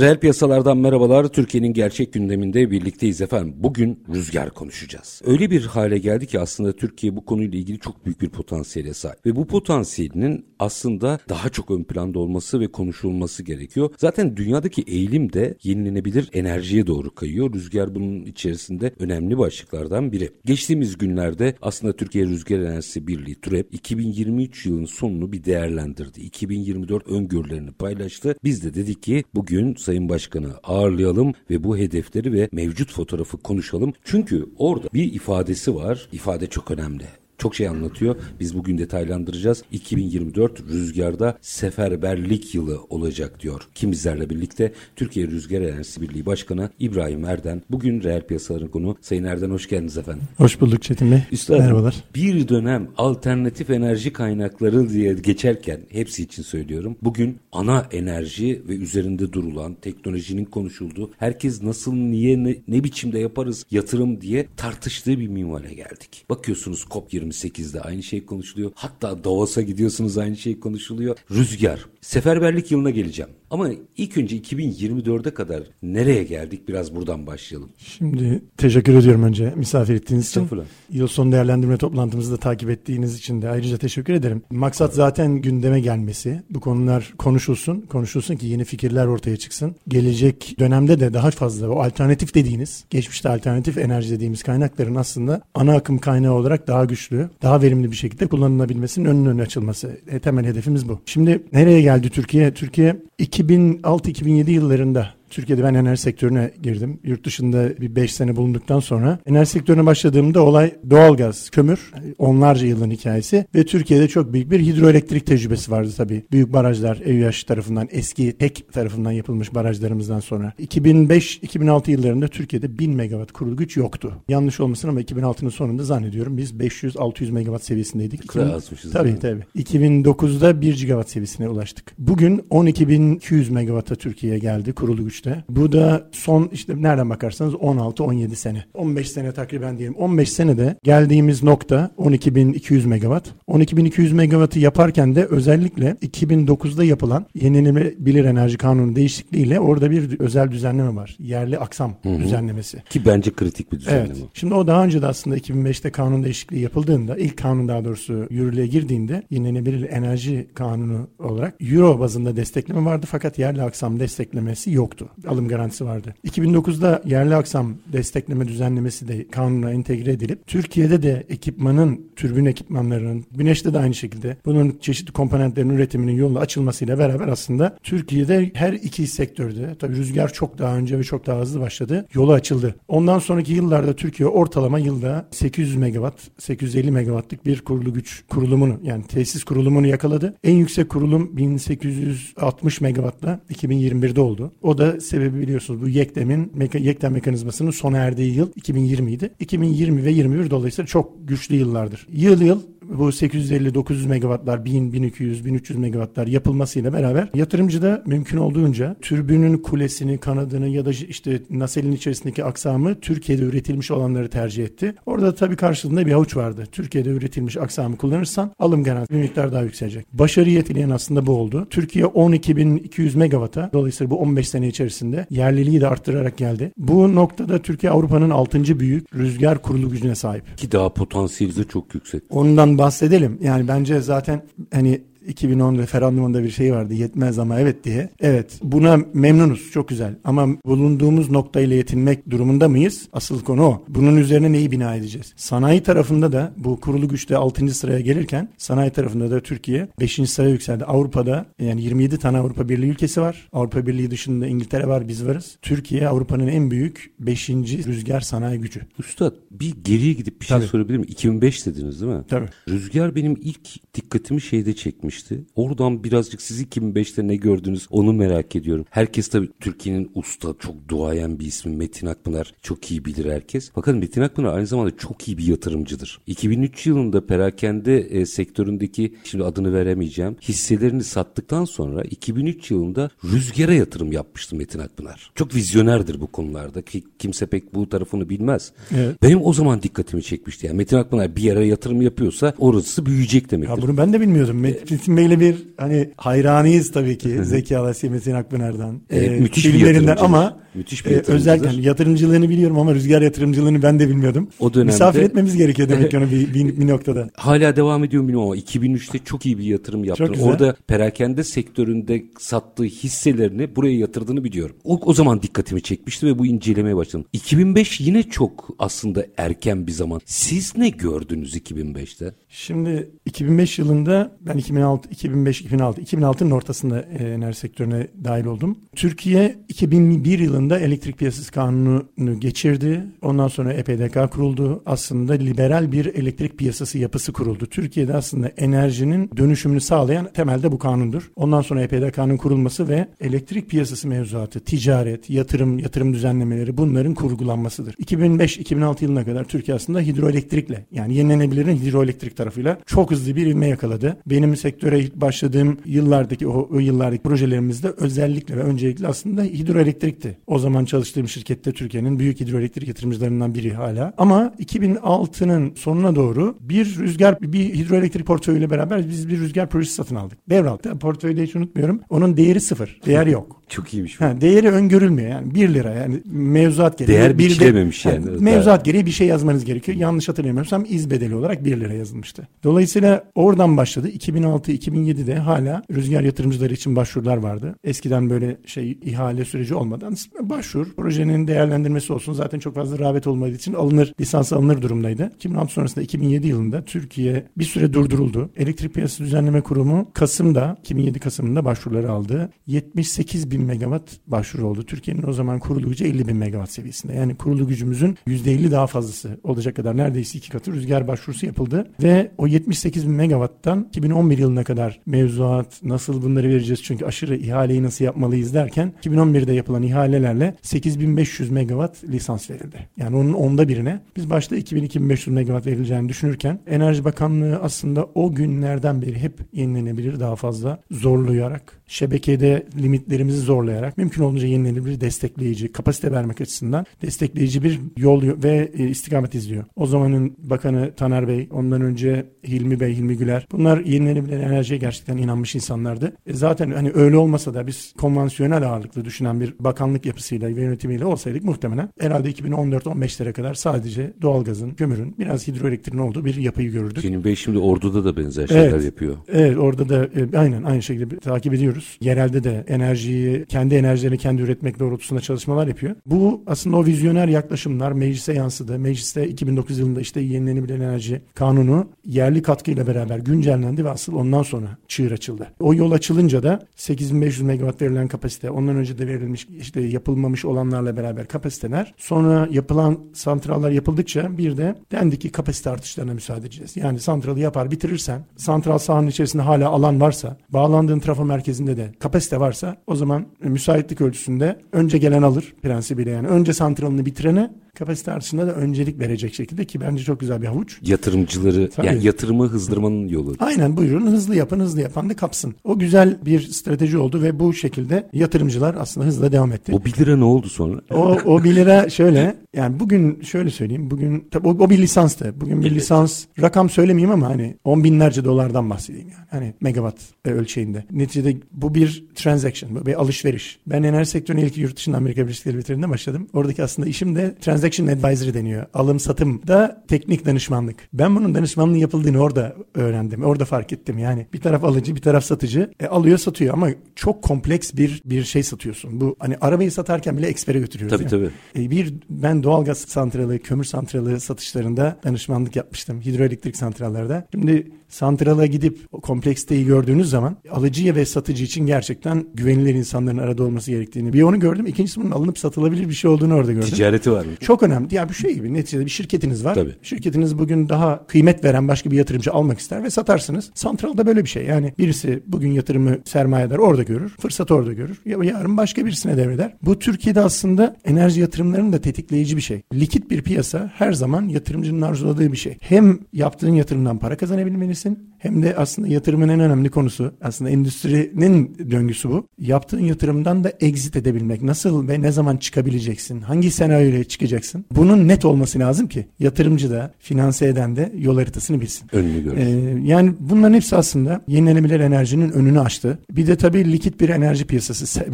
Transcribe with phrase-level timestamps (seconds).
[0.00, 1.28] Reel piyasalardan merhabalar.
[1.28, 3.54] Türkiye'nin gerçek gündeminde birlikteyiz efendim.
[3.56, 5.22] Bugün rüzgar konuşacağız.
[5.24, 9.26] Öyle bir hale geldi ki aslında Türkiye bu konuyla ilgili çok büyük bir potansiyele sahip.
[9.26, 13.90] Ve bu potansiyelinin aslında daha çok ön planda olması ve konuşulması gerekiyor.
[13.98, 17.52] Zaten dünyadaki eğilim de yenilenebilir enerjiye doğru kayıyor.
[17.54, 20.30] Rüzgar bunun içerisinde önemli başlıklardan biri.
[20.44, 26.20] Geçtiğimiz günlerde aslında Türkiye Rüzgar Enerjisi Birliği TÜREP 2023 yılının sonunu bir değerlendirdi.
[26.20, 28.36] 2024 öngörülerini paylaştı.
[28.44, 33.92] Biz de dedik ki bugün Sayın Başkan'ı ağırlayalım ve bu hedefleri ve mevcut fotoğrafı konuşalım.
[34.04, 36.08] Çünkü orada bir ifadesi var.
[36.12, 37.04] İfade çok önemli
[37.40, 38.16] çok şey anlatıyor.
[38.40, 39.62] Biz bugün detaylandıracağız.
[39.72, 43.68] 2024 rüzgarda seferberlik yılı olacak diyor.
[43.74, 44.72] Kim bizlerle birlikte?
[44.96, 47.62] Türkiye Rüzgar Enerjisi Birliği Başkanı İbrahim Erden.
[47.70, 48.96] Bugün reel piyasaların konu.
[49.00, 50.22] Sayın Erden hoş geldiniz efendim.
[50.36, 51.22] Hoş bulduk Çetin Bey.
[51.32, 51.94] Üstadım, Merhabalar.
[52.14, 56.96] Bir dönem alternatif enerji kaynakları diye geçerken hepsi için söylüyorum.
[57.02, 63.66] Bugün ana enerji ve üzerinde durulan teknolojinin konuşulduğu herkes nasıl niye ne, ne biçimde yaparız
[63.70, 66.24] yatırım diye tartıştığı bir minvale geldik.
[66.30, 68.72] Bakıyorsunuz COP20 28'de aynı şey konuşuluyor.
[68.74, 71.16] Hatta Davos'a gidiyorsunuz aynı şey konuşuluyor.
[71.30, 71.86] Rüzgar.
[72.00, 73.30] Seferberlik yılına geleceğim.
[73.50, 77.70] Ama ilk önce 2024'e kadar nereye geldik biraz buradan başlayalım.
[77.78, 80.48] Şimdi teşekkür ediyorum önce misafir ettiğiniz için.
[80.90, 84.42] Yıl sonu değerlendirme toplantımızı da takip ettiğiniz için de ayrıca teşekkür ederim.
[84.50, 86.42] Maksat zaten gündeme gelmesi.
[86.50, 87.80] Bu konular konuşulsun.
[87.80, 89.74] Konuşulsun ki yeni fikirler ortaya çıksın.
[89.88, 95.76] Gelecek dönemde de daha fazla o alternatif dediğiniz, geçmişte alternatif enerji dediğimiz kaynakların aslında ana
[95.76, 100.00] akım kaynağı olarak daha güçlü, daha verimli bir şekilde kullanılabilmesinin önünün önüne açılması.
[100.08, 101.00] E, temel hedefimiz bu.
[101.06, 102.54] Şimdi nereye geldi Türkiye?
[102.54, 102.96] Türkiye
[103.40, 107.00] 2006-2007 yıllarında Türkiye'de ben enerji sektörüne girdim.
[107.04, 112.90] Yurt dışında bir 5 sene bulunduktan sonra enerji sektörüne başladığımda olay doğalgaz, kömür, onlarca yılın
[112.90, 116.22] hikayesi ve Türkiye'de çok büyük bir hidroelektrik tecrübesi vardı tabii.
[116.32, 120.52] Büyük barajlar EÜH tarafından, eski TEK tarafından yapılmış barajlarımızdan sonra.
[120.58, 124.12] 2005-2006 yıllarında Türkiye'de 1000 megawatt kurulu güç yoktu.
[124.28, 128.28] Yanlış olmasın ama 2006'nın sonunda zannediyorum biz 500-600 megawatt seviyesindeydik.
[128.28, 128.92] Güzel azmışız.
[128.92, 129.42] Tabii tabii.
[129.56, 131.94] 2009'da 1 gigawatt seviyesine ulaştık.
[131.98, 135.44] Bugün 12.200 megawatt'a Türkiye'ye geldi kurulu güç işte.
[135.48, 138.64] Bu da son işte nereden bakarsanız 16-17 sene.
[138.74, 139.94] 15 sene takriben diyelim.
[139.94, 143.28] 15 senede geldiğimiz nokta 12.200 megawatt.
[143.48, 150.96] 12.200 megawattı yaparken de özellikle 2009'da yapılan yenilenebilir enerji kanunu değişikliğiyle orada bir özel düzenleme
[150.96, 151.16] var.
[151.18, 152.18] Yerli aksam Hı hı.
[152.18, 152.82] düzenlemesi.
[152.90, 154.04] Ki bence kritik bir düzenleme.
[154.06, 154.16] Evet.
[154.34, 158.66] Şimdi o daha önce de aslında 2005'te kanun değişikliği yapıldığında, ilk kanun daha doğrusu yürürlüğe
[158.66, 165.09] girdiğinde yenilenebilir enerji kanunu olarak Euro bazında destekleme vardı fakat yerli aksam desteklemesi yoktu.
[165.28, 166.14] Alım garantisi vardı.
[166.26, 173.74] 2009'da yerli aksam destekleme düzenlemesi de kanuna entegre edilip Türkiye'de de ekipmanın, türbin ekipmanlarının, güneşte
[173.74, 179.76] de aynı şekilde bunun çeşitli komponentlerin üretiminin yolu açılmasıyla beraber aslında Türkiye'de her iki sektörde,
[179.78, 182.74] tabii rüzgar çok daha önce ve çok daha hızlı başladı, yolu açıldı.
[182.88, 189.04] Ondan sonraki yıllarda Türkiye ortalama yılda 800 megawatt, 850 megawattlık bir kurulu güç kurulumunu yani
[189.04, 190.34] tesis kurulumunu yakaladı.
[190.44, 194.52] En yüksek kurulum 1860 megawattla 2021'de oldu.
[194.62, 199.30] O da sebebi biliyorsunuz bu yeklemin meka, yeklem mekanizmasının sona erdiği yıl 2020 idi.
[199.40, 202.06] 2020 ve 21 dolayısıyla çok güçlü yıllardır.
[202.12, 202.62] Yıl yıl
[202.98, 210.18] bu 850-900 megawattlar, 1000, 1200, 1300 megawattlar yapılmasıyla beraber yatırımcı da mümkün olduğunca türbünün kulesini,
[210.18, 214.94] kanadını ya da işte naselin içerisindeki aksamı Türkiye'de üretilmiş olanları tercih etti.
[215.06, 216.64] Orada tabii karşılığında bir avuç vardı.
[216.72, 220.06] Türkiye'de üretilmiş aksamı kullanırsan alım garantisi bir miktar daha yükselecek.
[220.12, 221.66] Başarıyı etkileyen aslında bu oldu.
[221.70, 226.72] Türkiye 12.200 megawatt'a dolayısıyla bu 15 sene içerisinde yerliliği de arttırarak geldi.
[226.76, 228.80] Bu noktada Türkiye Avrupa'nın 6.
[228.80, 230.58] büyük rüzgar kurulu gücüne sahip.
[230.58, 232.22] Ki daha potansiyeli de çok yüksek.
[232.30, 233.38] Ondan bahsedelim.
[233.42, 234.42] Yani bence zaten
[234.72, 238.08] hani 2010 referandumunda bir şey vardı yetmez ama evet diye.
[238.20, 243.08] Evet buna memnunuz çok güzel ama bulunduğumuz noktayla yetinmek durumunda mıyız?
[243.12, 243.84] Asıl konu o.
[243.88, 245.32] Bunun üzerine neyi bina edeceğiz?
[245.36, 247.74] Sanayi tarafında da bu kurulu güçte 6.
[247.74, 250.30] sıraya gelirken sanayi tarafında da Türkiye 5.
[250.30, 250.84] sıraya yükseldi.
[250.84, 253.48] Avrupa'da yani 27 tane Avrupa Birliği ülkesi var.
[253.52, 255.56] Avrupa Birliği dışında İngiltere var biz varız.
[255.62, 257.48] Türkiye Avrupa'nın en büyük 5.
[257.50, 258.80] rüzgar sanayi gücü.
[258.98, 260.66] Üstad bir geriye gidip bir şey Tabii.
[260.66, 261.08] sorabilir miyim?
[261.10, 262.22] 2005 dediniz değil mi?
[262.28, 262.46] Tabii.
[262.68, 264.72] Rüzgar benim ilk dikkatimi şeyde
[265.20, 265.44] çekmişti.
[265.54, 268.84] Oradan birazcık siz 2005'te ne gördünüz onu merak ediyorum.
[268.90, 272.54] Herkes tabii Türkiye'nin usta, çok duayen bir ismi Metin Akpınar.
[272.62, 273.70] Çok iyi bilir herkes.
[273.74, 276.20] Fakat Metin Akpınar aynı zamanda çok iyi bir yatırımcıdır.
[276.26, 284.12] 2003 yılında perakende e, sektöründeki şimdi adını veremeyeceğim hisselerini sattıktan sonra 2003 yılında rüzgara yatırım
[284.12, 285.30] yapmıştı Metin Akpınar.
[285.34, 288.72] Çok vizyonerdir bu konularda ki kimse pek bu tarafını bilmez.
[288.96, 289.22] Evet.
[289.22, 290.66] Benim o zaman dikkatimi çekmişti.
[290.66, 293.76] Yani Metin Akpınar bir yere yatırım yapıyorsa orası büyüyecek demektir.
[293.76, 294.60] Ya bunu ben de bilmiyordum.
[294.60, 299.00] Metin Bey'le bir hani hayranıyız tabii ki Zeki Alasya Metin Akpınar'dan.
[299.10, 300.24] Evet, Ee, müthiş bir filmlerinden yatırımcıdır.
[300.24, 304.48] ama Müthiş bir e, özellikle yatırımcılığını biliyorum ama rüzgar yatırımcılığını ben de bilmiyordum.
[304.60, 307.30] O dönemde- Misafir etmemiz gerekiyor demek ki onu bir, bir, bir noktada.
[307.36, 310.24] Hala devam ediyor bilmiyorum ama 2003'te çok iyi bir yatırım yaptı.
[310.42, 314.76] Orada perakende sektöründe sattığı hisselerini buraya yatırdığını biliyorum.
[314.84, 317.24] O, o zaman dikkatimi çekmişti ve bu incelemeye başladım.
[317.32, 320.20] 2005 yine çok aslında erken bir zaman.
[320.24, 322.32] Siz ne gördünüz 2005'te?
[322.52, 328.78] Şimdi 2005 yılında ben 2006, 2005, 2006, 2006'nın ortasında e, enerji sektörüne dahil oldum.
[328.96, 333.04] Türkiye 2001 yılında elektrik piyasası kanunu geçirdi.
[333.22, 334.82] Ondan sonra EPDK kuruldu.
[334.86, 337.66] Aslında liberal bir elektrik piyasası yapısı kuruldu.
[337.66, 341.30] Türkiye'de aslında enerjinin dönüşümünü sağlayan temelde bu kanundur.
[341.36, 347.94] Ondan sonra EPDK'nın kurulması ve elektrik piyasası mevzuatı, ticaret, yatırım, yatırım düzenlemeleri bunların kurgulanmasıdır.
[347.94, 354.16] 2005-2006 yılına kadar Türkiye aslında hidroelektrikle yani yenilenebilirin hidroelektrik tarafıyla çok hızlı bir ivme yakaladı.
[354.26, 360.38] Benim sektöre ilk başladığım yıllardaki o, o yıllardaki projelerimizde özellikle ve öncelikle aslında hidroelektrikti.
[360.46, 364.12] O zaman çalıştığım şirkette Türkiye'nin büyük hidroelektrik yatırımcılarından biri hala.
[364.18, 370.16] Ama 2006'nın sonuna doğru bir rüzgar bir hidroelektrik portföyüyle beraber biz bir rüzgar projesi satın
[370.16, 370.38] aldık.
[370.50, 370.98] Devraltı.
[370.98, 372.00] Portföyde hiç unutmuyorum.
[372.10, 373.00] Onun değeri sıfır.
[373.06, 373.59] Değer yok.
[373.70, 374.20] Çok iyiymiş.
[374.20, 377.14] Ha, değeri öngörülmüyor yani 1 lira yani mevzuat gereği.
[377.14, 378.26] Değer bir de- biçilememiş Ha, yani.
[378.40, 379.98] Mevzuat gereği bir şey yazmanız gerekiyor.
[379.98, 382.48] Yanlış hatırlamıyorsam iz bedeli olarak 1 lira yazılmıştı.
[382.64, 384.08] Dolayısıyla oradan başladı.
[384.08, 387.76] 2006-2007'de hala rüzgar yatırımcıları için başvurular vardı.
[387.84, 392.32] Eskiden böyle şey ihale süreci olmadan başvur, projenin değerlendirmesi olsun.
[392.32, 395.30] Zaten çok fazla rağbet olmadığı için alınır, lisans alınır durumdaydı.
[395.36, 398.50] 2006 sonrasında 2007 yılında Türkiye bir süre durduruldu.
[398.56, 402.50] Elektrik Piyasası Düzenleme Kurumu Kasım'da, 2007 Kasım'ında başvuruları aldı.
[402.66, 404.82] 78 bin megawatt başvuru oldu.
[404.82, 407.12] Türkiye'nin o zaman kurulu gücü 50 bin megawatt seviyesinde.
[407.12, 411.90] Yani kurulu gücümüzün %50 daha fazlası olacak kadar neredeyse iki katı rüzgar başvurusu yapıldı.
[412.02, 417.82] Ve o 78 bin megawatttan 2011 yılına kadar mevzuat nasıl bunları vereceğiz çünkü aşırı ihaleyi
[417.82, 422.88] nasıl yapmalıyız derken 2011'de yapılan ihalelerle 8500 megawatt lisans verildi.
[422.96, 429.02] Yani onun onda birine biz başta 2000-2500 megawatt verileceğini düşünürken Enerji Bakanlığı aslında o günlerden
[429.02, 436.40] beri hep yenilenebilir daha fazla zorlayarak şebekede limitlerimizi zorlayarak mümkün olduğunca yenilenebilir destekleyici, kapasite vermek
[436.40, 439.64] açısından destekleyici bir yol ve e, istikamet izliyor.
[439.76, 443.46] O zamanın Bakanı Taner Bey, ondan önce Hilmi Bey, Hilmi Güler.
[443.52, 446.12] Bunlar yenilenebilir enerjiye gerçekten inanmış insanlardı.
[446.26, 451.04] E, zaten hani öyle olmasa da biz konvansiyonel ağırlıklı düşünen bir bakanlık yapısıyla ve yönetimiyle
[451.04, 457.02] olsaydık muhtemelen herhalde 2014-15'lere kadar sadece doğalgazın, kömürün, biraz hidroelektriğin olduğu bir yapıyı görürdük.
[457.02, 458.84] Senin Bey şimdi orduda da benzer şeyler Evet.
[458.84, 459.16] yapıyor.
[459.28, 461.98] Evet orada da e, aynen aynı şekilde takip ediyoruz.
[462.00, 465.96] Yerelde de enerjiyi kendi enerjilerini kendi üretmek doğrultusunda çalışmalar yapıyor.
[466.06, 468.78] Bu aslında o vizyoner yaklaşımlar meclise yansıdı.
[468.78, 474.66] Mecliste 2009 yılında işte yenilenebilir enerji kanunu yerli katkıyla beraber güncellendi ve asıl ondan sonra
[474.88, 475.46] çığır açıldı.
[475.60, 480.96] O yol açılınca da 8500 megawatt verilen kapasite, ondan önce de verilmiş işte yapılmamış olanlarla
[480.96, 481.94] beraber kapasiteler.
[481.96, 486.76] Sonra yapılan santrallar yapıldıkça bir de dendi ki kapasite artışlarına müsaade edeceğiz.
[486.76, 492.40] Yani santralı yapar bitirirsen santral sahanın içerisinde hala alan varsa bağlandığın trafo merkezinde de kapasite
[492.40, 496.28] varsa o zaman müsaitlik ölçüsünde önce gelen alır prensibiyle yani.
[496.28, 500.78] Önce santralını bitirene kapasite artışında da öncelik verecek şekilde ki bence çok güzel bir havuç.
[500.82, 501.86] Yatırımcıları Tabii.
[501.86, 503.34] yani yatırımı hızdırmanın yolu.
[503.38, 505.54] Aynen buyurun hızlı yapın hızlı yapan da kapsın.
[505.64, 509.72] O güzel bir strateji oldu ve bu şekilde yatırımcılar aslında hızla devam etti.
[509.74, 510.80] O 1 lira ne oldu sonra?
[510.90, 515.40] O, o 1 lira şöyle yani bugün şöyle söyleyeyim bugün tabii o, o bir lisanstı.
[515.40, 515.76] Bugün bir Evet.
[515.76, 519.26] lisans rakam söylemeyeyim ama hani on binlerce dolardan bahsedeyim yani.
[519.30, 520.84] Hani megawatt e, ölçeğinde.
[520.90, 523.58] Neticede bu bir transaction, bu bir alışveriş.
[523.66, 526.28] Ben enerji sektörüne ilk yurt dışında Amerika Birleşik Devletleri'nde başladım.
[526.32, 528.66] Oradaki aslında işim de transaction transaction advisory deniyor.
[528.74, 530.88] Alım satım da teknik danışmanlık.
[530.92, 533.22] Ben bunun danışmanlığı yapıldığını orada öğrendim.
[533.24, 533.98] Orada fark ettim.
[533.98, 535.70] Yani bir taraf alıcı, bir taraf satıcı.
[535.80, 539.00] E, alıyor, satıyor ama çok kompleks bir bir şey satıyorsun.
[539.00, 540.98] Bu hani arabayı satarken bile ekspere götürüyoruz.
[540.98, 541.30] Tabii tabii.
[541.56, 546.00] E, bir ben doğalgaz santralı, kömür santralı satışlarında danışmanlık yapmıştım.
[546.00, 547.26] Hidroelektrik santrallerde.
[547.32, 553.70] Şimdi santrala gidip kompleksteyi gördüğünüz zaman alıcıya ve satıcı için gerçekten güvenilir insanların arada olması
[553.70, 554.66] gerektiğini bir onu gördüm.
[554.66, 556.68] İkincisi bunun alınıp satılabilir bir şey olduğunu orada gördüm.
[556.68, 557.30] Ticareti var mı?
[557.40, 557.94] Çok önemli.
[557.94, 559.54] Ya bir şey gibi neticede bir şirketiniz var.
[559.54, 559.74] Tabii.
[559.82, 563.50] Şirketiniz bugün daha kıymet veren başka bir yatırımcı almak ister ve satarsınız.
[563.54, 564.44] Santralda böyle bir şey.
[564.44, 567.16] Yani birisi bugün yatırımı sermayedar orada görür.
[567.20, 568.00] Fırsat orada görür.
[568.04, 569.56] Ya yarın başka birisine devreder.
[569.62, 572.62] Bu Türkiye'de aslında enerji yatırımlarının da tetikleyici bir şey.
[572.74, 575.56] Likit bir piyasa her zaman yatırımcının arzuladığı bir şey.
[575.60, 578.09] Hem yaptığın yatırımdan para kazanabilmelisin misin?
[578.20, 582.26] Hem de aslında yatırımın en önemli konusu aslında endüstrinin döngüsü bu.
[582.38, 584.42] Yaptığın yatırımdan da exit edebilmek.
[584.42, 586.20] Nasıl ve ne zaman çıkabileceksin?
[586.20, 587.64] Hangi senaryoyla çıkacaksın?
[587.76, 591.88] Bunun net olması lazım ki yatırımcı da finanse eden de yol haritasını bilsin.
[591.92, 592.40] Önünü görsün.
[592.40, 595.98] Ee, yani bunların hepsi aslında yenilenebilir enerjinin önünü açtı.
[596.10, 598.06] Bir de tabii likit bir enerji piyasası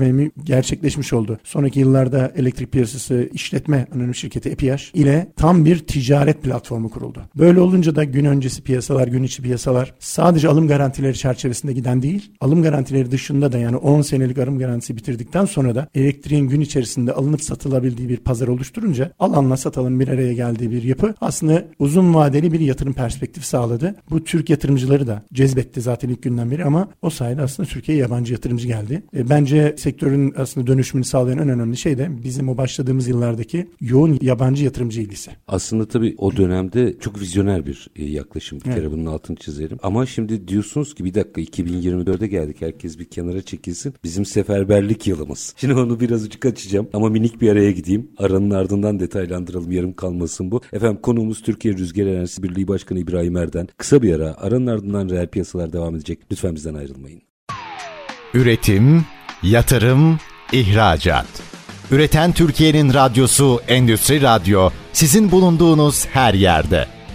[0.44, 1.38] gerçekleşmiş oldu.
[1.44, 7.22] Sonraki yıllarda elektrik piyasası işletme anonim şirketi EPH ile tam bir ticaret platformu kuruldu.
[7.38, 12.32] Böyle olunca da gün öncesi piyasalar, gün içi piyasalar sadece alım garantileri çerçevesinde giden değil,
[12.40, 17.12] alım garantileri dışında da yani 10 senelik alım garantisi bitirdikten sonra da elektriğin gün içerisinde
[17.12, 22.52] alınıp satılabildiği bir pazar oluşturunca alanla satalım bir araya geldiği bir yapı aslında uzun vadeli
[22.52, 23.94] bir yatırım perspektifi sağladı.
[24.10, 28.32] Bu Türk yatırımcıları da cezbetti zaten ilk günden beri ama o sayede aslında Türkiye'ye yabancı
[28.32, 29.02] yatırımcı geldi.
[29.16, 34.18] E, bence sektörün aslında dönüşümünü sağlayan en önemli şey de bizim o başladığımız yıllardaki yoğun
[34.22, 35.30] yabancı yatırımcı ilgisi.
[35.48, 38.58] Aslında tabii o dönemde çok vizyoner bir e, yaklaşım.
[38.58, 39.78] Bir kere bunun altını çizerim.
[39.86, 42.62] Ama şimdi diyorsunuz ki bir dakika 2024'e geldik.
[42.62, 43.94] Herkes bir kenara çekilsin.
[44.04, 45.54] Bizim seferberlik yılımız.
[45.60, 48.10] Şimdi onu birazcık açacağım ama minik bir araya gideyim.
[48.18, 49.72] Aranın ardından detaylandıralım.
[49.72, 50.60] Yarım kalmasın bu.
[50.72, 53.68] Efendim konuğumuz Türkiye Rüzgar Enerjisi Birliği Başkanı İbrahim Erden.
[53.76, 54.34] Kısa bir ara.
[54.38, 56.18] Aranın ardından reel piyasalar devam edecek.
[56.32, 57.22] Lütfen bizden ayrılmayın.
[58.34, 59.04] Üretim,
[59.42, 60.18] yatırım,
[60.52, 61.42] ihracat.
[61.90, 66.95] Üreten Türkiye'nin radyosu Endüstri Radyo sizin bulunduğunuz her yerde.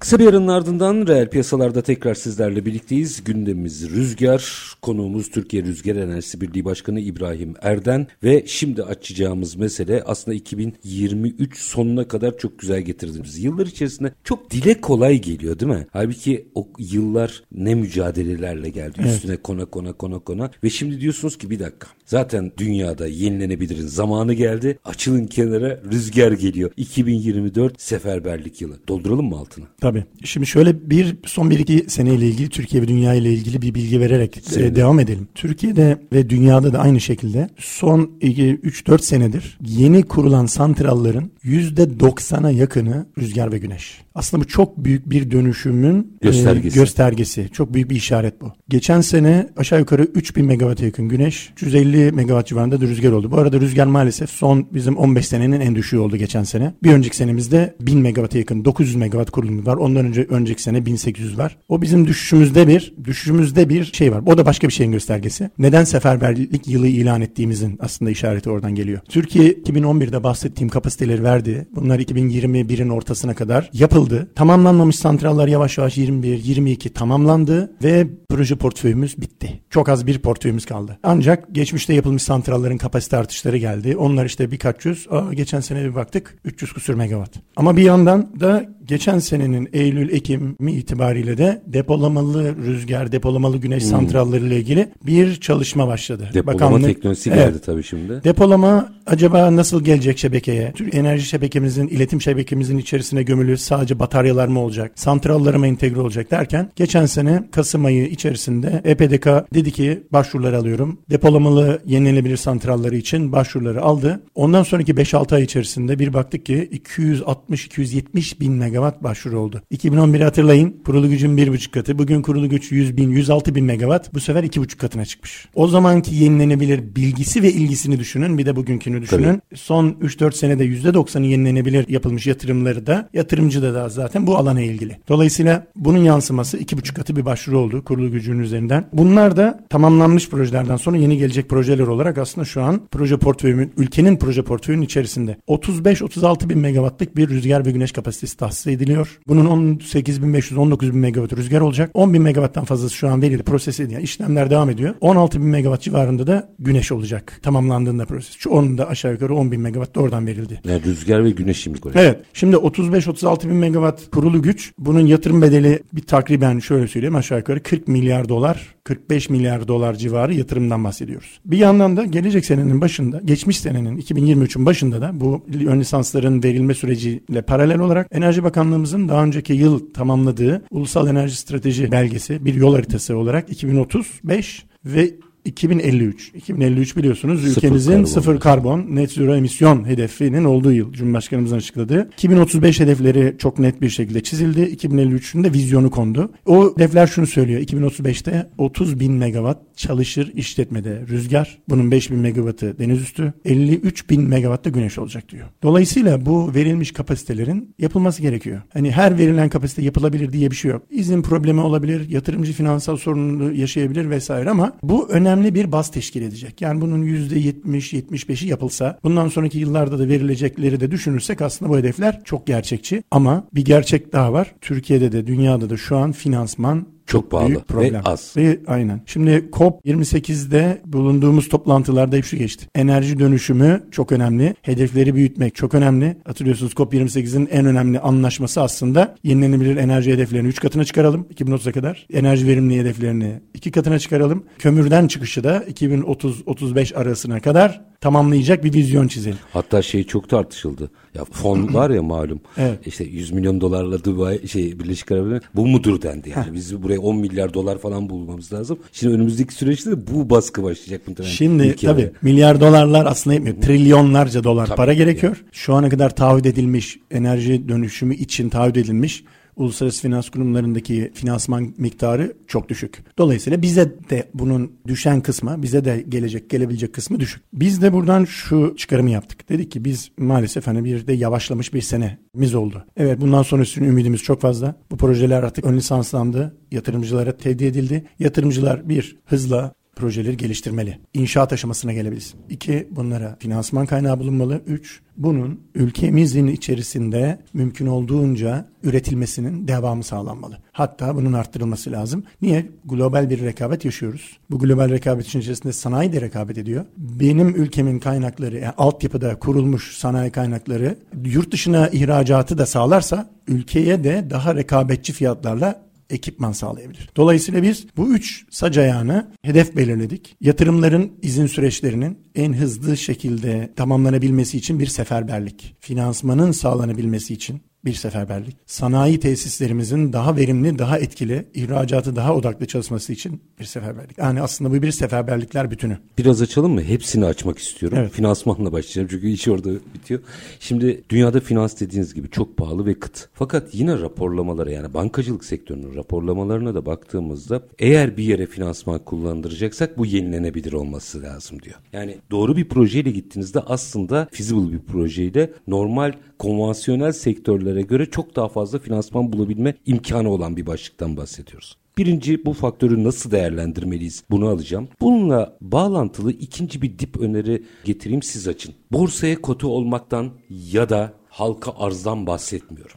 [0.00, 3.24] Kısa bir aranın ardından reel piyasalarda tekrar sizlerle birlikteyiz.
[3.24, 10.34] Gündemimiz rüzgar, konuğumuz Türkiye Rüzgar Enerjisi Birliği Başkanı İbrahim Erden ve şimdi açacağımız mesele aslında
[10.34, 13.38] 2023 sonuna kadar çok güzel getirdiniz.
[13.44, 15.86] Yıllar içerisinde çok dile kolay geliyor değil mi?
[15.92, 19.14] Halbuki o yıllar ne mücadelelerle geldi Evet.
[19.14, 24.34] üstüne kona kona kona kona ve şimdi diyorsunuz ki bir dakika zaten dünyada yenilenebilirin zamanı
[24.34, 29.64] geldi açılın kenara rüzgar geliyor 2024 seferberlik yılı dolduralım mı altına?
[29.80, 30.04] Tabii.
[30.24, 34.00] Şimdi şöyle bir son bir iki seneyle ilgili Türkiye ve dünya ile ilgili bir bilgi
[34.00, 34.74] vererek e, Sevinirim.
[34.76, 35.28] devam edelim.
[35.34, 43.52] Türkiye'de ve dünyada da aynı şekilde son 3-4 senedir yeni kurulan santrallerin %90'a yakını rüzgar
[43.52, 44.00] ve güneş.
[44.14, 46.78] Aslında bu çok büyük bir dönüşümün e, Göstergesi.
[46.78, 47.48] göstergesi.
[47.52, 48.52] Çok büyük bir işaret bu.
[48.68, 53.30] Geçen sene aşağı yukarı 3000 megawata yakın güneş, 150 megawatt civarında da rüzgar oldu.
[53.30, 56.74] Bu arada rüzgar maalesef son bizim 15 senenin en düşüğü oldu geçen sene.
[56.82, 59.76] Bir önceki senemizde 1000 megawata yakın 900 megawatt kurulumu var.
[59.76, 61.56] Ondan önce önceki sene 1800 var.
[61.68, 64.22] O bizim düşüşümüzde bir düşüşümüzde bir şey var.
[64.26, 65.50] O da başka bir şeyin göstergesi.
[65.58, 69.00] Neden seferberlik yılı ilan ettiğimizin aslında işareti oradan geliyor.
[69.08, 71.68] Türkiye 2011'de bahsettiğim kapasiteleri verdi.
[71.76, 74.28] Bunlar 2021'in ortasına kadar yapıldı.
[74.34, 79.60] Tamamlanmamış santrallar yavaş yavaş 21, 22 tamamlandı ve proje portföyümüz bitti.
[79.70, 80.98] Çok az bir portföyümüz kaldı.
[81.02, 83.96] Ancak geçmişte yapılmış santrallerin kapasite artışları geldi.
[83.96, 85.06] Onlar işte birkaç yüz.
[85.10, 87.34] Aa, geçen sene bir baktık 300 kusur megawatt.
[87.56, 94.56] Ama bir yandan da geçen senenin Eylül-Ekim itibariyle de depolamalı rüzgar, depolamalı güneş santralları ile
[94.56, 96.22] ilgili bir çalışma başladı.
[96.26, 96.34] Hmm.
[96.34, 97.46] Depolama Bakanlık- teknolojisi Evet.
[97.46, 98.24] geldi tabii şimdi.
[98.24, 100.72] Depolama acaba nasıl gelecek şebekeye?
[100.72, 104.92] Tür- Enerji şebekemizin, iletim şebekemizin içerisine gömülü sadece bataryalar mı olacak?
[104.94, 110.98] Santrallara mı entegre olacak derken geçen sene Kasım ayı içerisinde EPDK dedi ki başvuruları alıyorum.
[111.10, 114.20] Depolamalı yenilenebilir santralları için başvuruları aldı.
[114.34, 119.62] Ondan sonraki 5-6 ay içerisinde bir baktık ki 260-270 bin megawatt başvuru oldu.
[119.72, 120.76] 2011'i hatırlayın.
[120.84, 121.98] Kurulu gücün 1,5 katı.
[121.98, 124.14] Bugün kurulu güç 100 bin, 106 bin megawatt.
[124.14, 125.48] Bu sefer 2,5 katına çıkmış.
[125.54, 128.38] O zamanki yenilenebilir bilgisi ve ilgisini düşünün.
[128.38, 129.42] Bir de bugünkünü düşünün.
[129.54, 134.96] Son 3-4 senede %90'ı yenilenebilir yapılmış yatırımları da yatırımcı da, da zaten bu alana ilgili.
[135.08, 138.84] Dolayısıyla bunun yansıması 2,5 katı bir başvuru oldu kurulu gücünün üzerinden.
[138.92, 144.16] Bunlar da tamamlanmış projelerden sonra yeni gelecek projeler olarak aslında şu an proje portföyümün, ülkenin
[144.16, 149.18] proje portföyünün içerisinde 35-36 bin megawattlık bir rüzgar ve güneş kapasitesi tahsis proses ediliyor.
[149.28, 151.90] Bunun 18.500-19.000 megawatt rüzgar olacak.
[151.94, 153.92] 10.000 megawatttan fazlası şu an verildi, proses ediliyor.
[153.92, 154.94] Yani işlemler devam ediyor.
[155.00, 157.40] 16.000 megawatt civarında da güneş olacak.
[157.42, 158.36] Tamamlandığında proses.
[158.38, 160.60] Şu onun da aşağı yukarı 10.000 megawatt da oradan verildi.
[160.64, 162.04] Yani rüzgar ve güneş şimdi koyuyor.
[162.04, 162.20] Evet.
[162.32, 164.72] Şimdi 35-36 bin megawatt kurulu güç.
[164.78, 169.94] Bunun yatırım bedeli bir takriben şöyle söyleyeyim aşağı yukarı 40 milyar dolar 45 milyar dolar
[169.94, 171.40] civarı yatırımdan bahsediyoruz.
[171.44, 176.74] Bir yandan da gelecek senenin başında, geçmiş senenin 2023'ün başında da bu ön lisansların verilme
[176.74, 182.74] süreciyle paralel olarak Enerji Bakanlığımızın daha önceki yıl tamamladığı Ulusal Enerji Strateji belgesi bir yol
[182.74, 186.28] haritası olarak 2035 ve 2053.
[186.34, 188.04] 2053 biliyorsunuz Sıfır ülkemizin karbon.
[188.04, 192.10] sıfır karbon net zero emisyon hedefinin olduğu yıl Cumhurbaşkanımızın açıkladığı.
[192.12, 194.60] 2035 hedefleri çok net bir şekilde çizildi.
[194.60, 196.30] 2053'ün de vizyonu kondu.
[196.46, 197.60] O hedefler şunu söylüyor.
[197.60, 201.58] 2035'te 30 bin megawatt çalışır işletmede rüzgar.
[201.68, 203.32] Bunun 5 bin megawattı deniz üstü.
[203.44, 205.46] 53 bin megawatt da güneş olacak diyor.
[205.62, 208.62] Dolayısıyla bu verilmiş kapasitelerin yapılması gerekiyor.
[208.72, 210.82] Hani her verilen kapasite yapılabilir diye bir şey yok.
[210.90, 216.60] İzin problemi olabilir, yatırımcı finansal sorununu yaşayabilir vesaire ama bu önemli bir baz teşkil edecek.
[216.60, 222.46] Yani bunun %70-75'i yapılsa bundan sonraki yıllarda da verilecekleri de düşünürsek aslında bu hedefler çok
[222.46, 223.02] gerçekçi.
[223.10, 224.54] Ama bir gerçek daha var.
[224.60, 227.94] Türkiye'de de dünyada da şu an finansman Çok pahalı büyük problem.
[227.94, 228.32] ve az.
[228.36, 229.00] Ve aynen.
[229.06, 232.66] Şimdi COP28'de bulunduğumuz toplantılarda hep şu geçti.
[232.74, 234.54] Enerji dönüşümü çok önemli.
[234.62, 236.16] Hedefleri büyütmek çok önemli.
[236.24, 242.06] Hatırlıyorsunuz COP28'in en önemli anlaşması aslında yenilenebilir enerji hedeflerini 3 katına çıkaralım 2030'a kadar.
[242.12, 244.44] Enerji verimliliği hedeflerini 2 katına çıkaralım.
[244.58, 249.38] Kömürden çıkışı da 2030-35 arasına kadar tamamlayacak bir vizyon çizelim.
[249.52, 250.90] Hatta şey çok tartışıldı.
[251.14, 252.40] Ya fon var ya malum.
[252.56, 252.86] Evet.
[252.86, 256.54] İşte 100 milyon dolarla Dubai şey Birleşik Arap Emirlikleri bu mudur dendi yani.
[256.54, 258.78] Biz buraya 10 milyar dolar falan bulmamız lazım.
[258.92, 261.32] Şimdi önümüzdeki süreçte de bu baskı başlayacak muhtemelen.
[261.32, 261.96] Şimdi ülkelere.
[261.96, 263.56] tabii milyar dolarlar aslında yetmiyor.
[263.60, 265.44] Trilyonlarca dolar Tabii, para gerekiyor.
[265.52, 269.24] Şu ana kadar taahhüt edilmiş enerji dönüşümü için taahhüt edilmiş
[269.56, 273.04] uluslararası finans kurumlarındaki finansman miktarı çok düşük.
[273.18, 277.42] Dolayısıyla bize de bunun düşen kısmı, bize de gelecek gelebilecek kısmı düşük.
[277.52, 279.48] Biz de buradan şu çıkarımı yaptık.
[279.48, 282.84] Dedik ki biz maalesef hani bir de yavaşlamış bir senemiz oldu.
[282.96, 284.74] Evet bundan sonra üstüne ümidimiz çok fazla.
[284.90, 286.56] Bu projeler artık ön lisanslandı.
[286.70, 288.04] Yatırımcılara tevdi edildi.
[288.18, 290.98] Yatırımcılar bir hızla projeleri geliştirmeli.
[291.14, 292.40] İnşaat aşamasına gelebilsin.
[292.50, 294.60] İki, bunlara finansman kaynağı bulunmalı.
[294.66, 300.58] Üç, bunun ülkemizin içerisinde mümkün olduğunca üretilmesinin devamı sağlanmalı.
[300.72, 302.24] Hatta bunun arttırılması lazım.
[302.42, 302.66] Niye?
[302.84, 304.38] Global bir rekabet yaşıyoruz.
[304.50, 306.84] Bu global rekabet içerisinde sanayi de rekabet ediyor.
[306.96, 314.26] Benim ülkemin kaynakları, yani altyapıda kurulmuş sanayi kaynakları yurt dışına ihracatı da sağlarsa ülkeye de
[314.30, 317.10] daha rekabetçi fiyatlarla ekipman sağlayabilir.
[317.16, 320.36] Dolayısıyla biz bu üç sac ayağını hedef belirledik.
[320.40, 325.76] Yatırımların izin süreçlerinin en hızlı şekilde tamamlanabilmesi için bir seferberlik.
[325.80, 328.56] Finansmanın sağlanabilmesi için bir seferberlik.
[328.66, 334.18] Sanayi tesislerimizin daha verimli, daha etkili, ihracatı daha odaklı çalışması için bir seferberlik.
[334.18, 335.98] Yani aslında bu bir seferberlikler bütünü.
[336.18, 336.82] Biraz açalım mı?
[336.82, 337.98] Hepsini açmak istiyorum.
[338.00, 338.12] Evet.
[338.12, 340.20] Finansmanla başlayacağım çünkü iş orada bitiyor.
[340.60, 343.28] Şimdi dünyada finans dediğiniz gibi çok pahalı ve kıt.
[343.32, 350.06] Fakat yine raporlamalara yani bankacılık sektörünün raporlamalarına da baktığımızda eğer bir yere finansman kullandıracaksak bu
[350.06, 351.76] yenilenebilir olması lazım diyor.
[351.92, 358.48] Yani doğru bir projeyle gittiğinizde aslında feasible bir projeyle normal konvansiyonel sektörlere göre çok daha
[358.48, 361.76] fazla finansman bulabilme imkanı olan bir başlıktan bahsediyoruz.
[361.98, 364.88] Birinci bu faktörü nasıl değerlendirmeliyiz bunu alacağım.
[365.00, 368.74] Bununla bağlantılı ikinci bir dip öneri getireyim siz açın.
[368.92, 372.96] Borsaya kotu olmaktan ya da halka arzdan bahsetmiyorum.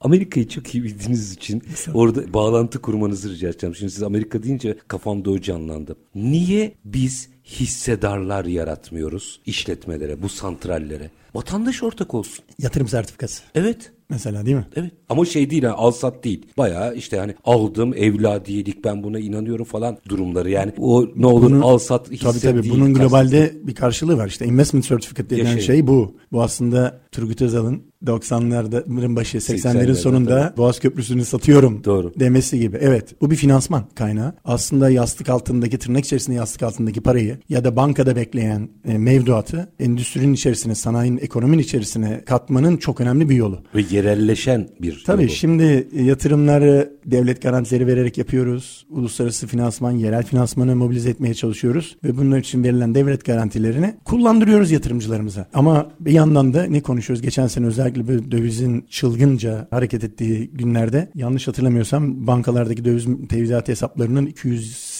[0.00, 1.62] Amerika'yı çok iyi bildiğiniz için
[1.94, 3.76] orada bağlantı kurmanızı rica edeceğim.
[3.76, 5.96] Şimdi siz Amerika deyince kafamda o canlandı.
[6.14, 11.10] Niye biz hissedarlar yaratmıyoruz işletmelere, bu santrallere?
[11.34, 12.44] Vatandaş ortak olsun.
[12.58, 13.92] Yatırım sertifikası Evet.
[14.08, 14.66] mesela değil mi?
[14.76, 14.92] Evet.
[15.08, 16.46] Ama şey değil ha al sat değil.
[16.58, 20.50] Bayağı işte hani aldım evladiyelik ben buna inanıyorum falan durumları.
[20.50, 22.74] Yani o ne olur Bunun- al sat hisse Tabii tabii değil.
[22.74, 24.26] bunun globalde bir karşılığı var.
[24.28, 26.14] İşte investment certificate denilen şey bu.
[26.32, 30.56] Bu aslında Turgut Özal'ın 90'ların başı 80'lerin 80'lerde sonunda tabii.
[30.56, 32.12] Boğaz Köprüsü'nü satıyorum Doğru.
[32.20, 32.78] demesi gibi.
[32.80, 34.32] Evet bu bir finansman kaynağı.
[34.44, 40.32] Aslında yastık altındaki tırnak içerisinde yastık altındaki parayı ya da bankada bekleyen e, mevduatı endüstrinin
[40.34, 43.62] içerisine, sanayinin, ekonominin içerisine katmanın çok önemli bir yolu.
[43.74, 45.32] Ve yerelleşen bir Tabii yolu.
[45.32, 48.86] şimdi e, yatırımları devlet garantileri vererek yapıyoruz.
[48.90, 51.96] Uluslararası finansman, yerel finansmanı mobilize etmeye çalışıyoruz.
[52.04, 55.46] Ve bunun için verilen devlet garantilerini kullandırıyoruz yatırımcılarımıza.
[55.54, 57.22] Ama bir yandan da ne konuşuyoruz?
[57.22, 64.26] Geçen sene özellikle böyle dövizin çılgınca hareket ettiği günlerde yanlış hatırlamıyorsam bankalardaki döviz tevdiat hesaplarının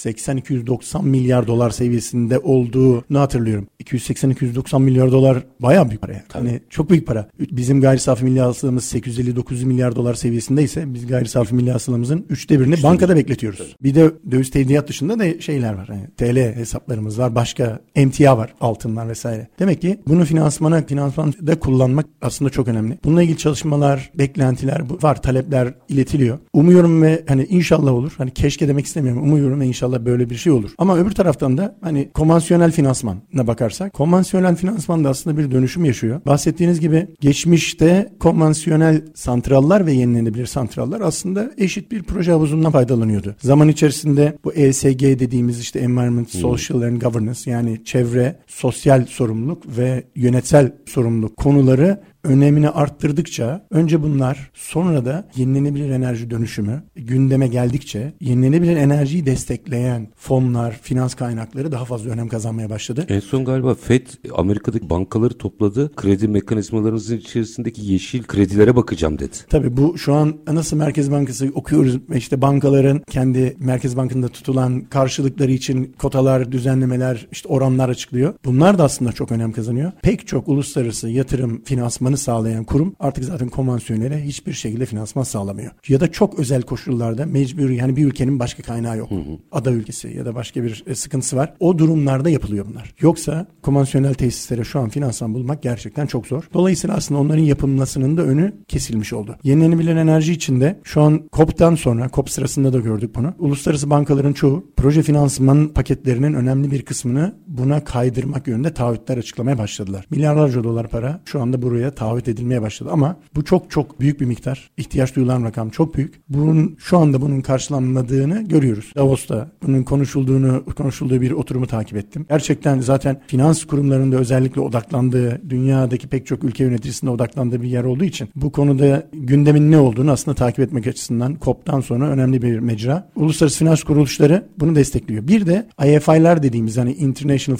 [0.06, 3.66] 280-290 milyar dolar seviyesinde olduğunu hatırlıyorum.
[3.84, 6.12] 280-290 milyar dolar bayağı büyük para.
[6.12, 6.22] Yani.
[6.32, 7.28] Hani çok büyük para.
[7.40, 12.60] Bizim gayri safi milli hasılamız 850-900 milyar dolar seviyesindeyse biz gayri safi milli hasılamızın üçte
[12.60, 13.58] birini bankada bekletiyoruz.
[13.58, 13.74] Tabii.
[13.82, 15.88] Bir de döviz tevdiat dışında da şeyler var.
[15.88, 17.34] Yani TL hesaplarımız var.
[17.34, 18.54] Başka emtia var.
[18.60, 19.48] Altınlar vesaire.
[19.58, 22.98] Demek ki bunu finansmana, finansmanda kullanmak aslında çok önemli.
[23.04, 25.22] Bununla ilgili çalışmalar, beklentiler var.
[25.22, 26.38] Talepler iletiliyor.
[26.52, 28.12] Umuyorum ve hani inşallah olur.
[28.18, 29.22] Hani keşke demek istemiyorum.
[29.22, 30.70] Umuyorum ve inşallah böyle bir şey olur.
[30.78, 36.20] Ama öbür taraftan da hani konvansiyonel finansmana bakarsak konvansiyonel finansman da aslında bir dönüşüm yaşıyor.
[36.26, 43.36] Bahsettiğiniz gibi geçmişte konvansiyonel santrallar ve yenilenebilir santrallar aslında eşit bir proje havuzundan faydalanıyordu.
[43.38, 46.40] Zaman içerisinde bu ESG dediğimiz işte Environment, hmm.
[46.40, 54.50] Social and Governance yani çevre, sosyal sorumluluk ve yönetsel sorumluluk konuları önemini arttırdıkça önce bunlar
[54.54, 62.10] sonra da yenilenebilir enerji dönüşümü gündeme geldikçe yenilenebilir enerjiyi destekleyen fonlar, finans kaynakları daha fazla
[62.10, 63.06] önem kazanmaya başladı.
[63.08, 65.92] En son galiba FED Amerika'daki bankaları topladı.
[65.96, 69.36] Kredi mekanizmalarımızın içerisindeki yeşil kredilere bakacağım dedi.
[69.48, 75.52] Tabii bu şu an nasıl Merkez Bankası okuyoruz işte bankaların kendi Merkez Bankası'nda tutulan karşılıkları
[75.52, 78.34] için kotalar, düzenlemeler, işte oranlar açıklıyor.
[78.44, 79.92] Bunlar da aslında çok önem kazanıyor.
[80.02, 85.72] Pek çok uluslararası yatırım finansmanı finansmanı sağlayan kurum artık zaten konvansiyonele hiçbir şekilde finansman sağlamıyor.
[85.88, 89.10] Ya da çok özel koşullarda mecburi yani bir ülkenin başka kaynağı yok.
[89.10, 89.38] Hı hı.
[89.52, 91.54] Ada ülkesi ya da başka bir e, sıkıntısı var.
[91.60, 92.94] O durumlarda yapılıyor bunlar.
[93.00, 96.44] Yoksa konvansiyonel tesislere şu an finansman bulmak gerçekten çok zor.
[96.54, 99.36] Dolayısıyla aslında onların yapılmasının da önü kesilmiş oldu.
[99.42, 103.34] Yenilenebilen enerji içinde şu an COP'tan sonra COP sırasında da gördük bunu.
[103.38, 110.06] Uluslararası bankaların çoğu proje finansman paketlerinin önemli bir kısmını buna kaydırmak yönünde taahhütler açıklamaya başladılar.
[110.10, 114.26] Milyarlarca dolar para şu anda buraya taahhüt edilmeye başladı ama bu çok çok büyük bir
[114.26, 114.70] miktar.
[114.76, 116.20] İhtiyaç duyulan rakam çok büyük.
[116.28, 118.92] Bunun şu anda bunun karşılanmadığını görüyoruz.
[118.96, 122.26] Davos'ta bunun konuşulduğunu konuşulduğu bir oturumu takip ettim.
[122.28, 128.04] Gerçekten zaten finans kurumlarında özellikle odaklandığı, dünyadaki pek çok ülke yöneticisinde odaklandığı bir yer olduğu
[128.04, 133.08] için bu konuda gündemin ne olduğunu aslında takip etmek açısından COP'tan sonra önemli bir mecra.
[133.16, 135.28] Uluslararası finans kuruluşları bunu destekliyor.
[135.28, 137.56] Bir de IFI'ler dediğimiz hani International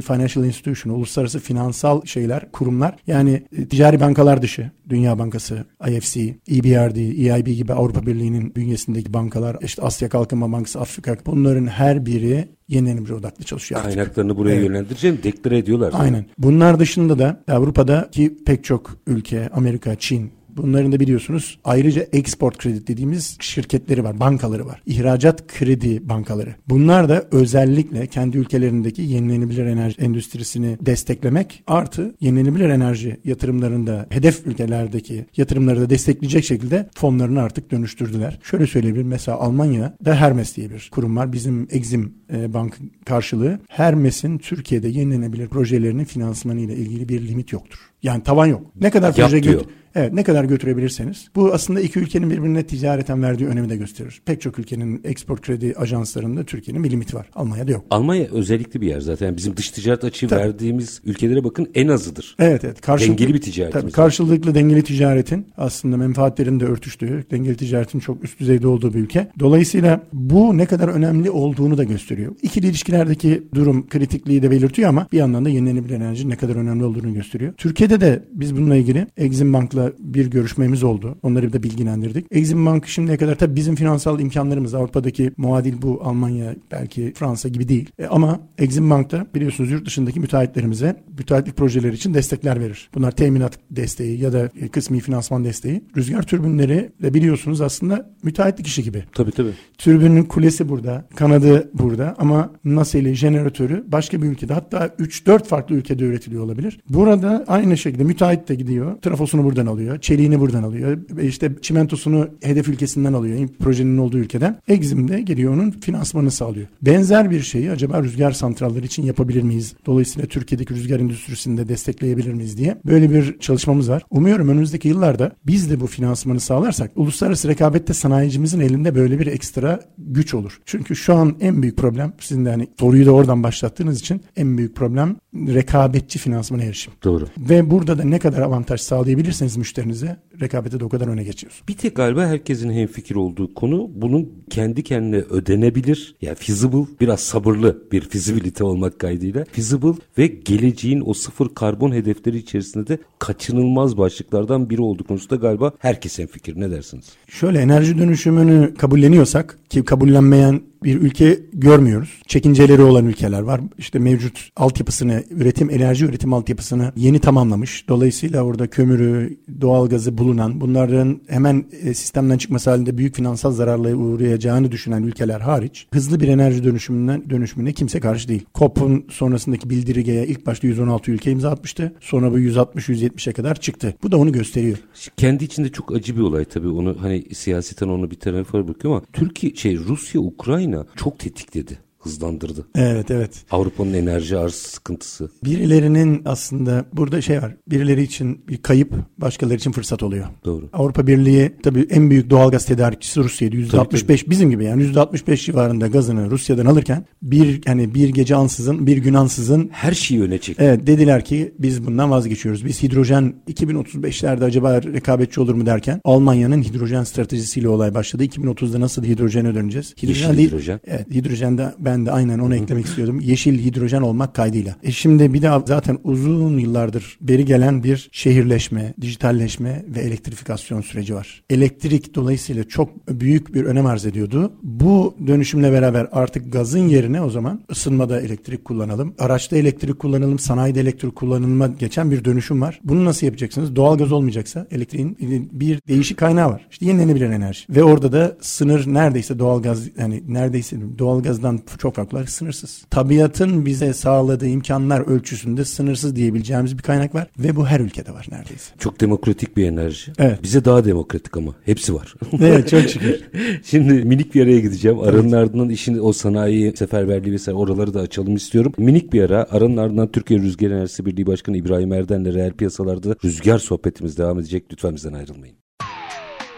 [0.00, 7.46] Financial Institution, uluslararası finansal şeyler, kurumlar yani ticari bankalar dışı, Dünya Bankası, IFC, EBRD, EIB
[7.46, 13.44] gibi Avrupa Birliği'nin bünyesindeki bankalar, işte Asya Kalkınma Bankası, Afrika bunların her biri yenilenebilir odaklı
[13.44, 13.94] çalışıyor artık.
[13.94, 14.64] Kaynaklarını buraya evet.
[14.64, 15.92] yönlendireceğim deklare ediyorlar.
[15.96, 16.26] Aynen.
[16.38, 22.86] Bunlar dışında da Avrupa'daki pek çok ülke, Amerika, Çin, Bunların da biliyorsunuz ayrıca export kredi
[22.86, 24.82] dediğimiz şirketleri var, bankaları var.
[24.86, 26.54] İhracat kredi bankaları.
[26.68, 35.26] Bunlar da özellikle kendi ülkelerindeki yenilenebilir enerji endüstrisini desteklemek artı yenilenebilir enerji yatırımlarında hedef ülkelerdeki
[35.36, 38.38] yatırımları da destekleyecek şekilde fonlarını artık dönüştürdüler.
[38.42, 41.32] Şöyle söyleyebilirim mesela Almanya'da Hermes diye bir kurum var.
[41.32, 43.58] Bizim Exim e, Bank karşılığı.
[43.68, 47.78] Hermes'in Türkiye'de yenilenebilir projelerinin finansmanı ile ilgili bir limit yoktur.
[48.02, 48.62] Yani tavan yok.
[48.80, 49.60] Ne kadar proje diyor.
[49.96, 51.28] Evet ne kadar götürebilirseniz.
[51.36, 54.20] Bu aslında iki ülkenin birbirine ticareten verdiği önemi de gösterir.
[54.24, 57.30] Pek çok ülkenin export kredi ajanslarında Türkiye'nin bir limiti var.
[57.34, 57.84] Almanya'da yok.
[57.90, 59.36] Almanya özellikli bir yer zaten.
[59.36, 60.40] Bizim dış ticaret açığı tabii.
[60.40, 62.36] verdiğimiz ülkelere bakın en azıdır.
[62.38, 62.80] Evet evet.
[62.80, 68.24] Karşılıklı, dengeli bir ticaretimiz tabii, Karşılıklı dengeli ticaretin aslında menfaatlerin de örtüştüğü, dengeli ticaretin çok
[68.24, 69.30] üst düzeyde olduğu bir ülke.
[69.38, 72.32] Dolayısıyla bu ne kadar önemli olduğunu da gösteriyor.
[72.42, 76.84] İkili ilişkilerdeki durum kritikliği de belirtiyor ama bir yandan da yenilenebilir enerji ne kadar önemli
[76.84, 77.52] olduğunu gösteriyor.
[77.56, 81.18] Türkiye'de de biz bununla ilgili Exim Bank'la bir görüşmemiz oldu.
[81.22, 82.26] Onları da bilgilendirdik.
[82.30, 87.68] Exim Bank şimdiye kadar tabii bizim finansal imkanlarımız Avrupa'daki muadil bu Almanya belki Fransa gibi
[87.68, 87.90] değil.
[87.98, 92.90] E, ama Exim Bank'ta biliyorsunuz yurt dışındaki müteahhitlerimize müteahhitlik projeleri için destekler verir.
[92.94, 95.84] Bunlar teminat desteği ya da kısmi finansman desteği.
[95.96, 99.04] Rüzgar türbinleri de biliyorsunuz aslında müteahhitlik işi gibi.
[99.14, 99.52] Tabii tabii.
[99.78, 106.04] Türbünün kulesi burada, kanadı burada ama nasili, jeneratörü başka bir ülkede hatta 3-4 farklı ülkede
[106.04, 106.80] üretiliyor olabilir.
[106.88, 108.96] Burada aynı şekilde müteahhit de gidiyor.
[109.02, 109.75] Trafosunu buradan alıyor.
[110.00, 110.98] Çeliğini buradan alıyor.
[111.22, 113.48] İşte çimentosunu hedef ülkesinden alıyor.
[113.58, 114.60] Projenin olduğu ülkeden.
[114.68, 116.66] Exim de geliyor onun finansmanını sağlıyor.
[116.82, 119.74] Benzer bir şeyi acaba rüzgar santralleri için yapabilir miyiz?
[119.86, 124.02] Dolayısıyla Türkiye'deki rüzgar endüstrisini de destekleyebilir miyiz diye böyle bir çalışmamız var.
[124.10, 129.80] Umuyorum önümüzdeki yıllarda biz de bu finansmanı sağlarsak uluslararası rekabette sanayicimizin elinde böyle bir ekstra
[129.98, 130.60] güç olur.
[130.64, 134.58] Çünkü şu an en büyük problem sizin de hani soruyu da oradan başlattığınız için en
[134.58, 136.92] büyük problem rekabetçi finansmana erişim.
[137.04, 137.26] Doğru.
[137.38, 141.64] Ve burada da ne kadar avantaj sağlayabilirseniz müşterinize rekabette de o kadar öne geçiyorsun.
[141.68, 146.16] Bir tek galiba herkesin hemfikir olduğu konu bunun kendi kendine ödenebilir.
[146.22, 149.44] Yani feasible biraz sabırlı bir feasibility olmak kaydıyla.
[149.52, 155.72] Feasible ve geleceğin o sıfır karbon hedefleri içerisinde de kaçınılmaz başlıklardan biri olduğu konusunda galiba
[155.78, 156.60] herkes hemfikir.
[156.60, 157.04] Ne dersiniz?
[157.28, 162.22] Şöyle enerji dönüşümünü kabulleniyorsak ki kabullenmeyen bir ülke görmüyoruz.
[162.26, 163.60] Çekinceleri olan ülkeler var.
[163.78, 167.88] İşte mevcut altyapısını, üretim, enerji üretim altyapısını yeni tamamlamış.
[167.88, 174.72] Dolayısıyla orada kömürü, doğalgazı bulunan, bunların hemen e, sistemden çıkması halinde büyük finansal zararlara uğrayacağını
[174.72, 178.44] düşünen ülkeler hariç hızlı bir enerji dönüşümünden dönüşümüne kimse karşı değil.
[178.54, 181.92] COP'un sonrasındaki bildirgeye ilk başta 116 ülke imza atmıştı.
[182.00, 183.94] Sonra bu 160-170'e kadar çıktı.
[184.02, 184.78] Bu da onu gösteriyor.
[185.16, 186.68] Kendi içinde çok acı bir olay tabii.
[186.68, 192.66] Onu hani siyaseten onu bir tarafa bırakıyor ama Türkiye şey Rusya Ukrayna çok tetikledi hızlandırdı.
[192.74, 193.30] Evet evet.
[193.50, 195.30] Avrupa'nın enerji arz sıkıntısı.
[195.44, 197.56] Birilerinin aslında burada şey var.
[197.68, 200.26] Birileri için bir kayıp, başkaları için fırsat oluyor.
[200.44, 200.68] Doğru.
[200.72, 203.56] Avrupa Birliği tabii en büyük doğalgaz tedarikçisi Rusya'ydı.
[203.56, 208.86] %65 tabii, bizim gibi yani %65 civarında gazını Rusya'dan alırken bir hani bir gece ansızın,
[208.86, 210.62] bir gün ansızın her şeyi öne çekti.
[210.64, 212.64] Evet dediler ki biz bundan vazgeçiyoruz.
[212.64, 218.24] Biz hidrojen 2035'lerde acaba rekabetçi olur mu derken Almanya'nın hidrojen stratejisiyle olay başladı.
[218.24, 219.94] 2030'da nasıl hidrojene döneceğiz?
[220.02, 220.48] Hidrojen Yeşil değil.
[220.48, 220.80] hidrojen.
[220.86, 223.20] Evet, hidrojende ben de aynen onu eklemek istiyordum.
[223.20, 224.76] Yeşil hidrojen olmak kaydıyla.
[224.82, 231.14] E şimdi bir de zaten uzun yıllardır beri gelen bir şehirleşme, dijitalleşme ve elektrifikasyon süreci
[231.14, 231.42] var.
[231.50, 234.52] Elektrik dolayısıyla çok büyük bir önem arz ediyordu.
[234.62, 239.14] Bu dönüşümle beraber artık gazın yerine o zaman ısınmada elektrik kullanalım.
[239.18, 242.80] Araçta elektrik kullanalım, sanayide elektrik kullanılma geçen bir dönüşüm var.
[242.84, 243.76] Bunu nasıl yapacaksınız?
[243.76, 245.16] Doğal gaz olmayacaksa elektriğin
[245.52, 246.66] bir değişik kaynağı var.
[246.70, 247.60] İşte yenilenebilir enerji.
[247.70, 252.84] Ve orada da sınır neredeyse doğal gaz yani neredeyse doğal gazdan çok farklı sınırsız.
[252.90, 258.26] Tabiatın bize sağladığı imkanlar ölçüsünde sınırsız diyebileceğimiz bir kaynak var ve bu her ülkede var
[258.30, 258.74] neredeyse.
[258.78, 260.12] Çok demokratik bir enerji.
[260.18, 260.42] Evet.
[260.42, 262.14] Bize daha demokratik ama hepsi var.
[262.40, 263.20] evet çok şükür.
[263.64, 265.00] Şimdi minik bir araya gideceğim.
[265.00, 265.34] Aranın evet.
[265.34, 268.72] ardından işin o sanayi seferberliği vesaire oraları da açalım istiyorum.
[268.78, 269.46] Minik bir ara.
[269.50, 274.64] Aranın ardından Türkiye Rüzgar Enerjisi Birliği Başkanı İbrahim Erden'le reel piyasalarda rüzgar sohbetimiz devam edecek.
[274.72, 275.56] Lütfen bizden ayrılmayın.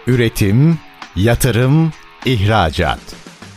[0.07, 0.79] Üretim,
[1.17, 1.93] yatırım,
[2.27, 3.28] ihracat.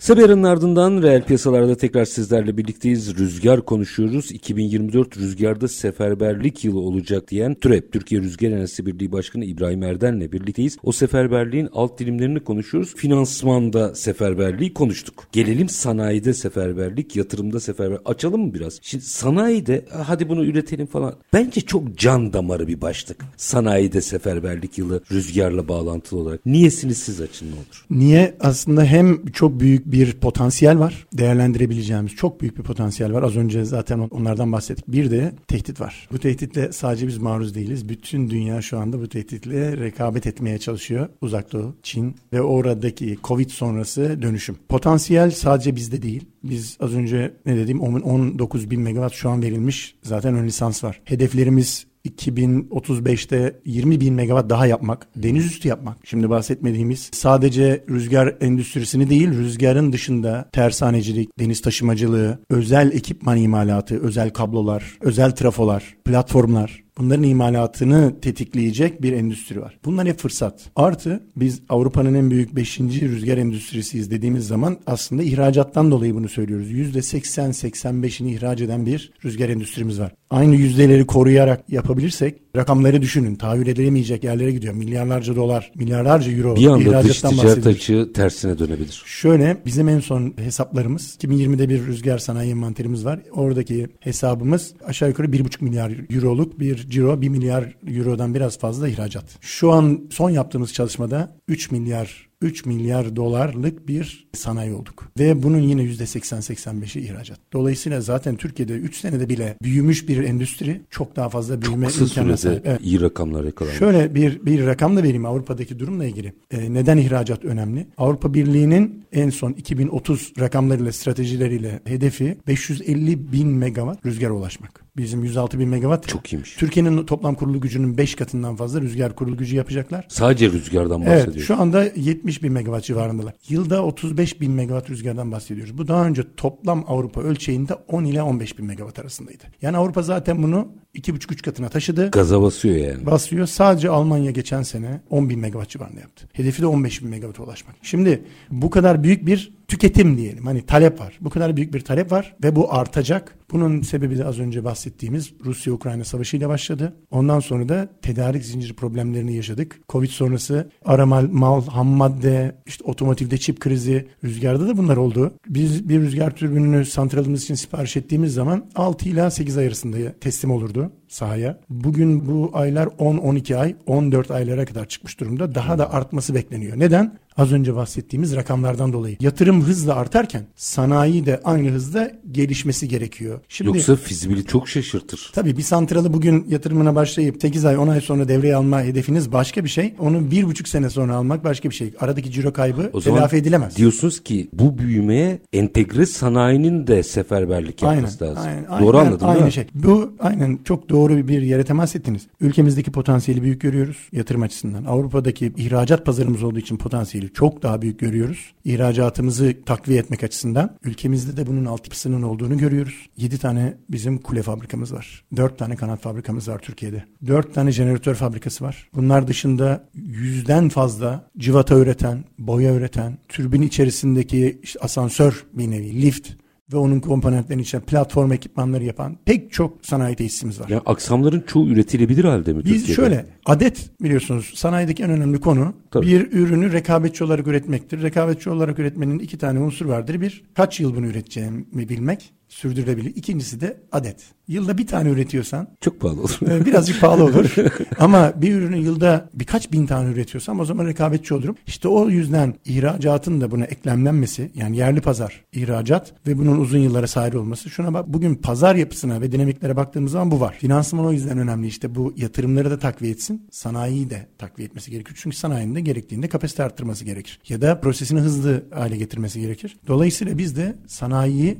[0.00, 3.18] Kısa bir aranın ardından reel piyasalarda tekrar sizlerle birlikteyiz.
[3.18, 4.32] Rüzgar konuşuyoruz.
[4.32, 10.78] 2024 rüzgarda seferberlik yılı olacak diyen TÜREP, Türkiye Rüzgar Enerjisi Birliği Başkanı İbrahim Erden'le birlikteyiz.
[10.82, 12.94] O seferberliğin alt dilimlerini konuşuyoruz.
[12.94, 15.26] Finansmanda seferberliği konuştuk.
[15.32, 18.02] Gelelim sanayide seferberlik, yatırımda seferberlik.
[18.04, 18.78] Açalım mı biraz?
[18.82, 21.14] Şimdi sanayide hadi bunu üretelim falan.
[21.32, 23.24] Bence çok can damarı bir başlık.
[23.36, 26.46] Sanayide seferberlik yılı rüzgarla bağlantılı olarak.
[26.46, 27.86] Niyesini siz açın ne olur?
[27.90, 28.34] Niye?
[28.40, 31.06] Aslında hem çok büyük bir potansiyel var.
[31.12, 33.22] Değerlendirebileceğimiz çok büyük bir potansiyel var.
[33.22, 34.88] Az önce zaten onlardan bahsettik.
[34.88, 36.08] Bir de tehdit var.
[36.12, 37.88] Bu tehditle sadece biz maruz değiliz.
[37.88, 41.08] Bütün dünya şu anda bu tehditle rekabet etmeye çalışıyor.
[41.20, 44.56] Uzak Doğu, Çin ve oradaki Covid sonrası dönüşüm.
[44.68, 46.24] Potansiyel sadece bizde değil.
[46.44, 51.00] Biz az önce ne dediğim 19 bin megawatt şu an verilmiş zaten ön lisans var.
[51.04, 55.96] Hedeflerimiz 2035'te 20 bin megawatt daha yapmak, deniz üstü yapmak.
[56.04, 64.30] Şimdi bahsetmediğimiz sadece rüzgar endüstrisini değil, rüzgarın dışında tersanecilik, deniz taşımacılığı, özel ekipman imalatı, özel
[64.30, 69.78] kablolar, özel trafolar, platformlar, Bunların imalatını tetikleyecek bir endüstri var.
[69.84, 70.70] Bunlar hep fırsat.
[70.76, 72.80] Artı biz Avrupa'nın en büyük 5.
[72.80, 76.70] rüzgar endüstrisiyiz dediğimiz zaman aslında ihracattan dolayı bunu söylüyoruz.
[76.70, 80.12] %80-85'ini ihraç eden bir rüzgar endüstrimiz var.
[80.30, 83.34] Aynı yüzdeleri koruyarak yapabilirsek rakamları düşünün.
[83.34, 84.74] Tahayyül edilemeyecek yerlere gidiyor.
[84.74, 89.02] Milyarlarca dolar, milyarlarca euro bir anda dış ticaret açığı tersine dönebilir.
[89.06, 93.20] Şöyle bizim en son hesaplarımız 2020'de bir rüzgar sanayi envanterimiz var.
[93.32, 99.24] Oradaki hesabımız aşağı yukarı 1,5 milyar euroluk bir ciro 1 milyar eurodan biraz fazla ihracat.
[99.40, 105.08] Şu an son yaptığımız çalışmada 3 milyar 3 milyar dolarlık bir sanayi olduk.
[105.18, 107.38] Ve bunun yine %80-85'i ihracat.
[107.52, 112.20] Dolayısıyla zaten Türkiye'de 3 senede bile büyümüş bir endüstri çok daha fazla büyüme çok kısa
[112.20, 112.80] imkanı sürede evet.
[112.82, 113.78] iyi rakamlar yakalanmış.
[113.78, 116.32] Şöyle bir, bir rakam da vereyim Avrupa'daki durumla ilgili.
[116.50, 117.86] Ee, neden ihracat önemli?
[117.98, 124.79] Avrupa Birliği'nin en son 2030 rakamlarıyla stratejileriyle hedefi 550 bin megawatt rüzgara ulaşmak.
[124.96, 126.08] Bizim 106 bin megawatt.
[126.08, 126.56] Çok iyiymiş.
[126.56, 130.06] Türkiye'nin toplam kurulu gücünün 5 katından fazla rüzgar kurulu gücü yapacaklar.
[130.08, 131.36] Sadece rüzgardan bahsediyoruz.
[131.36, 133.34] Evet şu anda 70 bin megawatt civarındalar.
[133.48, 135.78] Yılda 35 bin megawatt rüzgardan bahsediyoruz.
[135.78, 139.44] Bu daha önce toplam Avrupa ölçeğinde 10 ile 15 bin megawatt arasındaydı.
[139.62, 142.10] Yani Avrupa zaten bunu 2,5-3 katına taşıdı.
[142.10, 143.06] Gaza basıyor yani.
[143.06, 143.46] Basıyor.
[143.46, 146.28] Sadece Almanya geçen sene 10 bin megawatt civarında yaptı.
[146.32, 147.76] Hedefi de 15 bin megawatt ulaşmak.
[147.82, 150.46] Şimdi bu kadar büyük bir tüketim diyelim.
[150.46, 151.18] Hani talep var.
[151.20, 153.36] Bu kadar büyük bir talep var ve bu artacak.
[153.50, 156.92] Bunun sebebi de az önce bahsettiğimiz Rusya-Ukrayna savaşı ile başladı.
[157.10, 159.80] Ondan sonra da tedarik zinciri problemlerini yaşadık.
[159.88, 165.34] Covid sonrası aramal, mal, ham madde, işte otomotivde çip krizi, rüzgarda da bunlar oldu.
[165.48, 170.50] Biz bir rüzgar türbününü santralımız için sipariş ettiğimiz zaman 6 ila 8 ay arasında teslim
[170.50, 171.60] olurdu sahaya.
[171.70, 175.54] Bugün bu aylar 10-12 ay, 14 aylara kadar çıkmış durumda.
[175.54, 176.78] Daha da artması bekleniyor.
[176.78, 177.18] Neden?
[177.36, 179.16] Az önce bahsettiğimiz rakamlardan dolayı.
[179.20, 183.40] Yatırım hızla artarken sanayi de aynı hızda gelişmesi gerekiyor.
[183.48, 185.30] Şimdi, Yoksa fizibili çok şaşırtır.
[185.34, 189.64] Tabii bir santralı bugün yatırımına başlayıp 8 ay 10 ay sonra devreye alma hedefiniz başka
[189.64, 189.94] bir şey.
[189.98, 191.92] Onu 1,5 sene sonra almak başka bir şey.
[192.00, 193.76] Aradaki ciro kaybı o telafi edilemez.
[193.76, 198.50] Diyorsunuz ki bu büyümeye entegre sanayinin de seferberlik yapması aynen, lazım.
[198.50, 199.52] Aynen, doğru aynen, anladım aynı değil mi?
[199.52, 199.66] şey.
[199.74, 202.26] Bu aynen çok doğru bir yere temas ettiniz.
[202.40, 204.84] Ülkemizdeki potansiyeli büyük görüyoruz yatırım açısından.
[204.84, 208.52] Avrupa'daki ihracat pazarımız olduğu için potansiyeli çok daha büyük görüyoruz.
[208.64, 213.08] İhracatımızı takviye etmek açısından ülkemizde de bunun altyapısının olduğunu görüyoruz.
[213.16, 215.24] 7 tane bizim kule fabrikamız var.
[215.36, 217.04] 4 tane kanat fabrikamız var Türkiye'de.
[217.26, 218.88] 4 tane jeneratör fabrikası var.
[218.94, 226.30] Bunlar dışında yüzden fazla civata üreten, boya üreten, türbin içerisindeki işte asansör bir nevi, lift
[226.72, 230.68] ve onun komponentlerinin içine platform ekipmanları yapan pek çok sanayi tesisimiz var.
[230.68, 232.92] Yani aksamların çoğu üretilebilir halde mi Biz Türkiye'de?
[232.94, 236.06] şöyle adet biliyorsunuz sanayideki en önemli konu Tabii.
[236.06, 238.02] bir ürünü rekabetçi olarak üretmektir.
[238.02, 240.20] Rekabetçi olarak üretmenin iki tane unsur vardır.
[240.20, 243.16] Bir kaç yıl bunu üreteceğimi bilmek sürdürülebilir.
[243.16, 244.16] İkincisi de adet.
[244.48, 246.38] Yılda bir tane üretiyorsan Çok pahalı olur.
[246.50, 247.54] e, birazcık pahalı olur.
[247.98, 251.56] Ama bir ürünü yılda birkaç bin tane üretiyorsam o zaman rekabetçi olurum.
[251.66, 257.06] İşte o yüzden ihracatın da buna eklemlenmesi yani yerli pazar, ihracat ve bunun uzun yıllara
[257.06, 257.70] sahip olması.
[257.70, 260.56] Şuna bak bugün pazar yapısına ve dinamiklere baktığımız zaman bu var.
[260.60, 263.48] Finansman o yüzden önemli işte bu yatırımları da takviye etsin.
[263.50, 265.18] Sanayiyi de takviye etmesi gerekiyor.
[265.22, 267.40] Çünkü sanayinin de gerektiğinde kapasite arttırması gerekir.
[267.48, 269.76] Ya da prosesini hızlı hale getirmesi gerekir.
[269.86, 271.58] Dolayısıyla biz de sanayiyi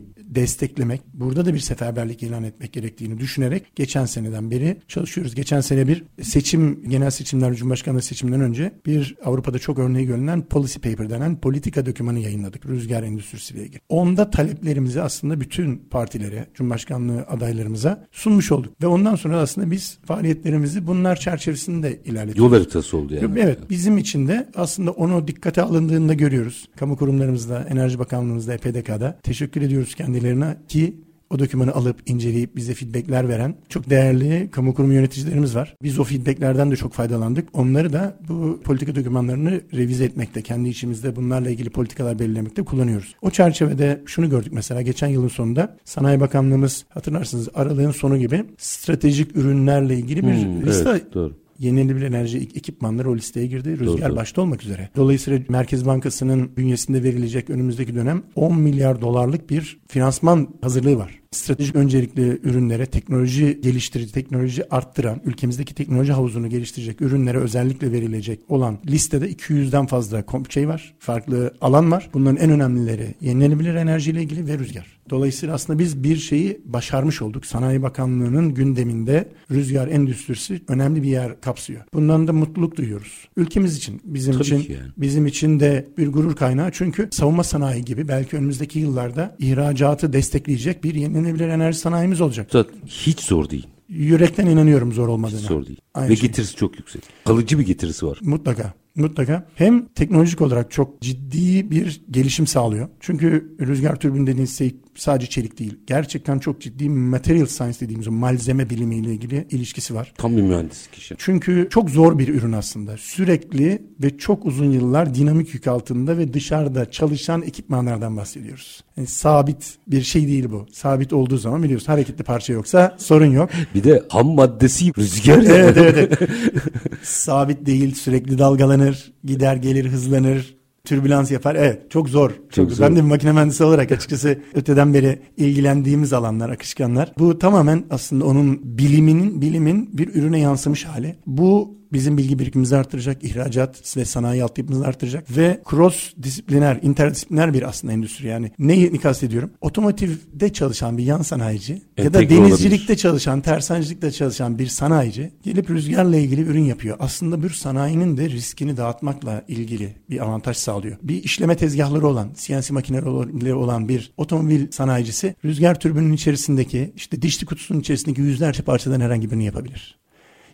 [0.81, 5.35] desteklemek, burada da bir seferberlik ilan etmek gerektiğini düşünerek geçen seneden beri çalışıyoruz.
[5.35, 10.79] Geçen sene bir seçim, genel seçimler, Cumhurbaşkanlığı seçiminden önce bir Avrupa'da çok örneği görülen policy
[10.79, 13.81] paper denen politika dokümanı yayınladık rüzgar endüstrisiyle ilgili.
[13.89, 18.83] Onda taleplerimizi aslında bütün partilere, Cumhurbaşkanlığı adaylarımıza sunmuş olduk.
[18.83, 22.39] Ve ondan sonra aslında biz faaliyetlerimizi bunlar çerçevesinde ilerlettik.
[22.39, 23.41] Yol haritası oldu yani.
[23.41, 26.69] Evet bizim için de aslında onu dikkate alındığında görüyoruz.
[26.77, 30.95] Kamu kurumlarımızda, Enerji Bakanlığımızda, EPDK'da teşekkür ediyoruz kendilerine ki
[31.31, 35.77] o dokümanı alıp inceleyip bize feedbackler veren çok değerli kamu kurumu yöneticilerimiz var.
[35.83, 37.49] Biz o feedbacklerden de çok faydalandık.
[37.53, 43.15] Onları da bu politika dokümanlarını revize etmekte, kendi içimizde bunlarla ilgili politikalar belirlemekte kullanıyoruz.
[43.23, 49.37] O çerçevede şunu gördük mesela geçen yılın sonunda Sanayi Bakanlığımız hatırlarsınız aralığın sonu gibi stratejik
[49.37, 51.40] ürünlerle ilgili bir Hmm, liste evet, doğru.
[51.61, 53.79] Yenilenebilir enerji ek- ekipmanları o listeye girdi.
[53.79, 54.17] Rüzgar doğru.
[54.17, 54.89] başta olmak üzere.
[54.97, 61.20] Dolayısıyla Merkez Bankası'nın bünyesinde verilecek önümüzdeki dönem 10 milyar dolarlık bir finansman hazırlığı var.
[61.35, 68.79] Stratejik öncelikli ürünlere, teknoloji geliştirici, teknoloji arttıran, ülkemizdeki teknoloji havuzunu geliştirecek ürünlere özellikle verilecek olan
[68.87, 70.95] listede 200'den fazla şey var.
[70.99, 72.11] Farklı alan var.
[72.15, 75.01] Bunların en önemlileri yenilenebilir enerjiyle ilgili ve rüzgar.
[75.11, 77.47] Dolayısıyla aslında biz bir şeyi başarmış olduk.
[77.47, 81.83] Sanayi Bakanlığı'nın gündeminde rüzgar endüstrisi önemli bir yer kapsıyor.
[81.95, 83.29] Bundan da mutluluk duyuyoruz.
[83.37, 84.91] Ülkemiz için, bizim Tabii için yani.
[84.97, 86.71] bizim için de bir gurur kaynağı.
[86.73, 92.49] Çünkü savunma sanayi gibi belki önümüzdeki yıllarda ihracatı destekleyecek bir yenilenebilir enerji sanayimiz olacak.
[92.53, 93.67] Zaten hiç zor değil.
[93.89, 95.39] Yürekten inanıyorum zor olmadığına.
[95.39, 95.81] Hiç zor değil.
[95.95, 96.29] Aynı Ve şey.
[96.29, 97.03] getirisi çok yüksek.
[97.25, 98.19] Kalıcı bir getirisi var.
[98.23, 98.75] Mutlaka.
[98.95, 99.47] Mutlaka.
[99.55, 102.89] Hem teknolojik olarak çok ciddi bir gelişim sağlıyor.
[103.01, 105.79] Çünkü rüzgar türbini dediğiniz şey sadece çelik değil.
[105.87, 110.13] Gerçekten çok ciddi material science dediğimiz o malzeme bilimiyle ilgili ilişkisi var.
[110.17, 111.15] Tam bir mühendislik işi.
[111.19, 112.97] Çünkü çok zor bir ürün aslında.
[112.97, 118.85] Sürekli ve çok uzun yıllar dinamik yük altında ve dışarıda çalışan ekipmanlardan bahsediyoruz.
[118.97, 120.67] Yani sabit bir şey değil bu.
[120.73, 123.51] Sabit olduğu zaman biliyoruz hareketli parça yoksa sorun yok.
[123.75, 125.43] Bir de ham maddesi rüzgar.
[125.43, 126.19] evet evet.
[126.21, 126.31] evet.
[127.03, 131.55] Sabit değil sürekli dalgalanır, gider gelir hızlanır, türbülans yapar.
[131.55, 132.31] Evet çok zor.
[132.31, 132.85] Çok, Çok zor.
[132.85, 137.13] Ben de bir makine mühendisi olarak açıkçası öteden beri ilgilendiğimiz alanlar, akışkanlar.
[137.19, 141.17] Bu tamamen aslında onun biliminin, bilimin bir ürüne yansımış hali.
[141.27, 147.63] Bu bizim bilgi birikimimizi arttıracak, ihracat ve sanayi altyapımızı arttıracak ve cross disipliner, interdisipliner bir
[147.63, 148.27] aslında endüstri.
[148.27, 149.51] Yani neyi kastediyorum?
[149.61, 152.97] Otomotivde çalışan bir yan sanayici ya da denizcilikte olabilir.
[152.97, 156.97] çalışan, tersanecilikte çalışan bir sanayici gelip rüzgarla ilgili ürün yapıyor.
[157.01, 160.97] Aslında bir sanayinin de riskini dağıtmakla ilgili bir avantaj sağlıyor.
[161.03, 167.47] Bir işleme tezgahları olan, CNC makineleri olan bir otomobil sanayicisi rüzgar türbünün içerisindeki işte dişli
[167.47, 170.00] kutusunun içerisindeki yüzlerce parçadan herhangi birini yapabilir.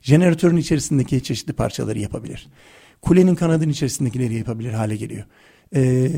[0.06, 2.48] Jeneratörün içerisindeki çeşitli parçaları yapabilir.
[3.02, 5.24] Kulenin kanadının içerisindekileri yapabilir hale geliyor
[5.74, 6.10] e,